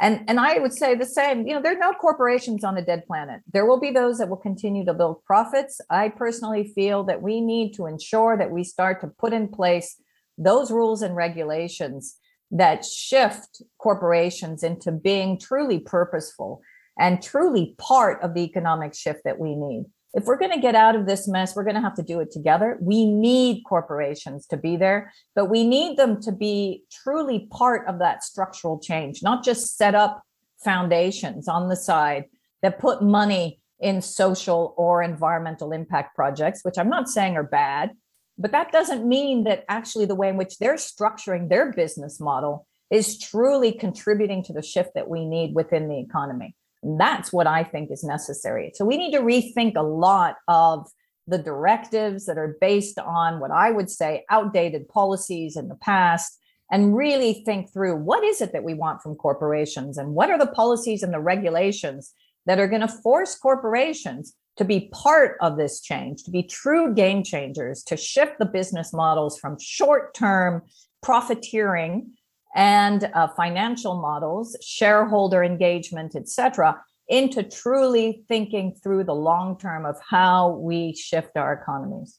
And, 0.00 0.24
and 0.28 0.38
I 0.38 0.58
would 0.58 0.74
say 0.74 0.94
the 0.94 1.06
same, 1.06 1.46
you 1.46 1.54
know, 1.54 1.62
there 1.62 1.74
are 1.74 1.78
no 1.78 1.92
corporations 1.92 2.64
on 2.64 2.76
a 2.76 2.84
dead 2.84 3.06
planet. 3.06 3.40
There 3.52 3.64
will 3.64 3.80
be 3.80 3.90
those 3.90 4.18
that 4.18 4.28
will 4.28 4.36
continue 4.36 4.84
to 4.84 4.94
build 4.94 5.24
profits. 5.24 5.80
I 5.88 6.10
personally 6.10 6.72
feel 6.74 7.04
that 7.04 7.22
we 7.22 7.40
need 7.40 7.72
to 7.74 7.86
ensure 7.86 8.36
that 8.36 8.50
we 8.50 8.62
start 8.62 9.00
to 9.00 9.06
put 9.06 9.32
in 9.32 9.48
place 9.48 10.00
those 10.36 10.70
rules 10.70 11.00
and 11.00 11.16
regulations 11.16 12.16
that 12.50 12.84
shift 12.84 13.62
corporations 13.78 14.62
into 14.62 14.92
being 14.92 15.38
truly 15.38 15.78
purposeful 15.78 16.60
and 16.98 17.22
truly 17.22 17.74
part 17.78 18.22
of 18.22 18.34
the 18.34 18.42
economic 18.42 18.94
shift 18.94 19.22
that 19.24 19.38
we 19.38 19.54
need. 19.54 19.86
If 20.16 20.24
we're 20.24 20.38
going 20.38 20.52
to 20.52 20.60
get 20.60 20.74
out 20.74 20.96
of 20.96 21.04
this 21.04 21.28
mess, 21.28 21.54
we're 21.54 21.62
going 21.62 21.76
to 21.76 21.82
have 21.82 21.94
to 21.96 22.02
do 22.02 22.20
it 22.20 22.32
together. 22.32 22.78
We 22.80 23.04
need 23.04 23.64
corporations 23.68 24.46
to 24.46 24.56
be 24.56 24.78
there, 24.78 25.12
but 25.34 25.50
we 25.50 25.62
need 25.62 25.98
them 25.98 26.22
to 26.22 26.32
be 26.32 26.84
truly 26.90 27.46
part 27.52 27.86
of 27.86 27.98
that 27.98 28.24
structural 28.24 28.78
change, 28.78 29.22
not 29.22 29.44
just 29.44 29.76
set 29.76 29.94
up 29.94 30.22
foundations 30.64 31.48
on 31.48 31.68
the 31.68 31.76
side 31.76 32.24
that 32.62 32.78
put 32.78 33.02
money 33.02 33.60
in 33.78 34.00
social 34.00 34.72
or 34.78 35.02
environmental 35.02 35.70
impact 35.70 36.16
projects, 36.16 36.64
which 36.64 36.78
I'm 36.78 36.88
not 36.88 37.10
saying 37.10 37.36
are 37.36 37.44
bad, 37.44 37.90
But 38.38 38.52
that 38.52 38.72
doesn't 38.72 39.06
mean 39.06 39.44
that 39.44 39.64
actually 39.68 40.06
the 40.06 40.14
way 40.14 40.28
in 40.28 40.36
which 40.38 40.58
they're 40.58 40.76
structuring 40.76 41.48
their 41.48 41.72
business 41.72 42.20
model 42.20 42.66
is 42.90 43.18
truly 43.18 43.72
contributing 43.72 44.42
to 44.44 44.52
the 44.54 44.62
shift 44.62 44.94
that 44.94 45.08
we 45.08 45.24
need 45.24 45.54
within 45.54 45.88
the 45.88 45.98
economy. 45.98 46.54
That's 46.82 47.32
what 47.32 47.46
I 47.46 47.64
think 47.64 47.90
is 47.90 48.04
necessary. 48.04 48.72
So 48.74 48.84
we 48.84 48.96
need 48.96 49.12
to 49.12 49.20
rethink 49.20 49.76
a 49.76 49.82
lot 49.82 50.36
of 50.48 50.88
the 51.26 51.38
directives 51.38 52.26
that 52.26 52.38
are 52.38 52.56
based 52.60 52.98
on 52.98 53.40
what 53.40 53.50
I 53.50 53.70
would 53.70 53.90
say 53.90 54.24
outdated 54.30 54.88
policies 54.88 55.56
in 55.56 55.68
the 55.68 55.74
past 55.76 56.38
and 56.70 56.96
really 56.96 57.42
think 57.44 57.72
through 57.72 57.96
what 57.96 58.24
is 58.24 58.40
it 58.40 58.52
that 58.52 58.64
we 58.64 58.74
want 58.74 59.02
from 59.02 59.14
corporations 59.14 59.98
and 59.98 60.14
what 60.14 60.30
are 60.30 60.38
the 60.38 60.46
policies 60.46 61.02
and 61.02 61.12
the 61.12 61.20
regulations 61.20 62.12
that 62.46 62.58
are 62.58 62.68
going 62.68 62.80
to 62.80 62.88
force 62.88 63.36
corporations 63.36 64.34
to 64.56 64.64
be 64.64 64.88
part 64.92 65.36
of 65.40 65.56
this 65.56 65.80
change, 65.80 66.22
to 66.24 66.30
be 66.30 66.42
true 66.42 66.94
game 66.94 67.22
changers, 67.22 67.82
to 67.84 67.96
shift 67.96 68.38
the 68.38 68.46
business 68.46 68.92
models 68.92 69.38
from 69.38 69.58
short 69.60 70.14
term 70.14 70.62
profiteering 71.02 72.12
and 72.56 73.10
uh, 73.14 73.28
financial 73.28 74.00
models, 74.00 74.56
shareholder 74.62 75.44
engagement, 75.44 76.16
et 76.16 76.28
cetera, 76.28 76.82
into 77.08 77.42
truly 77.42 78.24
thinking 78.26 78.74
through 78.82 79.04
the 79.04 79.14
long 79.14 79.58
term 79.58 79.84
of 79.84 79.96
how 80.08 80.56
we 80.56 80.94
shift 80.94 81.36
our 81.36 81.52
economies. 81.52 82.18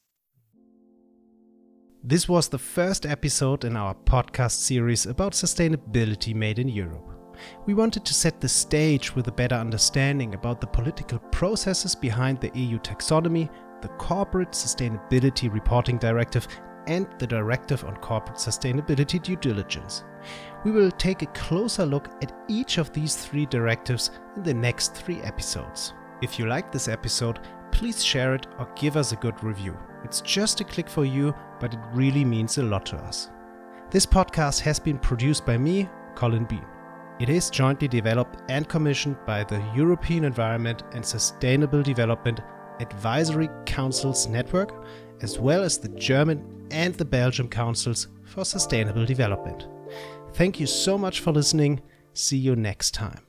This 2.04 2.28
was 2.28 2.48
the 2.48 2.58
first 2.58 3.04
episode 3.04 3.64
in 3.64 3.76
our 3.76 3.94
podcast 3.94 4.52
series 4.52 5.04
about 5.04 5.32
sustainability 5.32 6.34
made 6.34 6.60
in 6.60 6.68
Europe. 6.68 7.04
We 7.66 7.74
wanted 7.74 8.04
to 8.04 8.14
set 8.14 8.40
the 8.40 8.48
stage 8.48 9.14
with 9.14 9.26
a 9.28 9.32
better 9.32 9.56
understanding 9.56 10.34
about 10.34 10.60
the 10.60 10.66
political 10.68 11.18
processes 11.32 11.94
behind 11.94 12.40
the 12.40 12.50
EU 12.54 12.78
taxonomy, 12.78 13.50
the 13.82 13.88
Corporate 13.88 14.52
Sustainability 14.52 15.52
Reporting 15.52 15.98
Directive, 15.98 16.46
and 16.88 17.06
the 17.18 17.26
Directive 17.26 17.84
on 17.84 17.96
Corporate 17.96 18.38
Sustainability 18.38 19.22
Due 19.22 19.36
Diligence. 19.36 20.04
We 20.64 20.72
will 20.72 20.90
take 20.90 21.22
a 21.22 21.26
closer 21.26 21.86
look 21.86 22.08
at 22.22 22.36
each 22.48 22.78
of 22.78 22.92
these 22.92 23.14
three 23.14 23.46
directives 23.46 24.10
in 24.36 24.42
the 24.42 24.54
next 24.54 24.94
three 24.94 25.20
episodes. 25.20 25.94
If 26.20 26.38
you 26.38 26.46
liked 26.46 26.72
this 26.72 26.88
episode, 26.88 27.38
please 27.70 28.02
share 28.02 28.34
it 28.34 28.46
or 28.58 28.68
give 28.74 28.96
us 28.96 29.12
a 29.12 29.16
good 29.16 29.42
review. 29.44 29.76
It's 30.02 30.20
just 30.22 30.60
a 30.60 30.64
click 30.64 30.88
for 30.88 31.04
you, 31.04 31.34
but 31.60 31.74
it 31.74 31.80
really 31.92 32.24
means 32.24 32.58
a 32.58 32.62
lot 32.62 32.86
to 32.86 32.96
us. 32.96 33.30
This 33.90 34.06
podcast 34.06 34.60
has 34.60 34.80
been 34.80 34.98
produced 34.98 35.46
by 35.46 35.56
me, 35.58 35.88
Colin 36.14 36.44
Bean. 36.44 36.64
It 37.20 37.28
is 37.28 37.50
jointly 37.50 37.88
developed 37.88 38.42
and 38.48 38.68
commissioned 38.68 39.16
by 39.26 39.44
the 39.44 39.62
European 39.74 40.24
Environment 40.24 40.82
and 40.92 41.04
Sustainable 41.04 41.82
Development 41.82 42.40
Advisory 42.80 43.48
Councils 43.66 44.28
Network, 44.28 44.84
as 45.20 45.38
well 45.38 45.62
as 45.62 45.78
the 45.78 45.88
German 45.90 46.66
and 46.70 46.94
the 46.94 47.04
Belgian 47.04 47.48
Councils 47.48 48.08
for 48.24 48.44
Sustainable 48.44 49.04
Development. 49.04 49.66
Thank 50.34 50.60
you 50.60 50.66
so 50.66 50.98
much 50.98 51.20
for 51.20 51.32
listening. 51.32 51.80
See 52.12 52.36
you 52.36 52.56
next 52.56 52.92
time. 52.92 53.27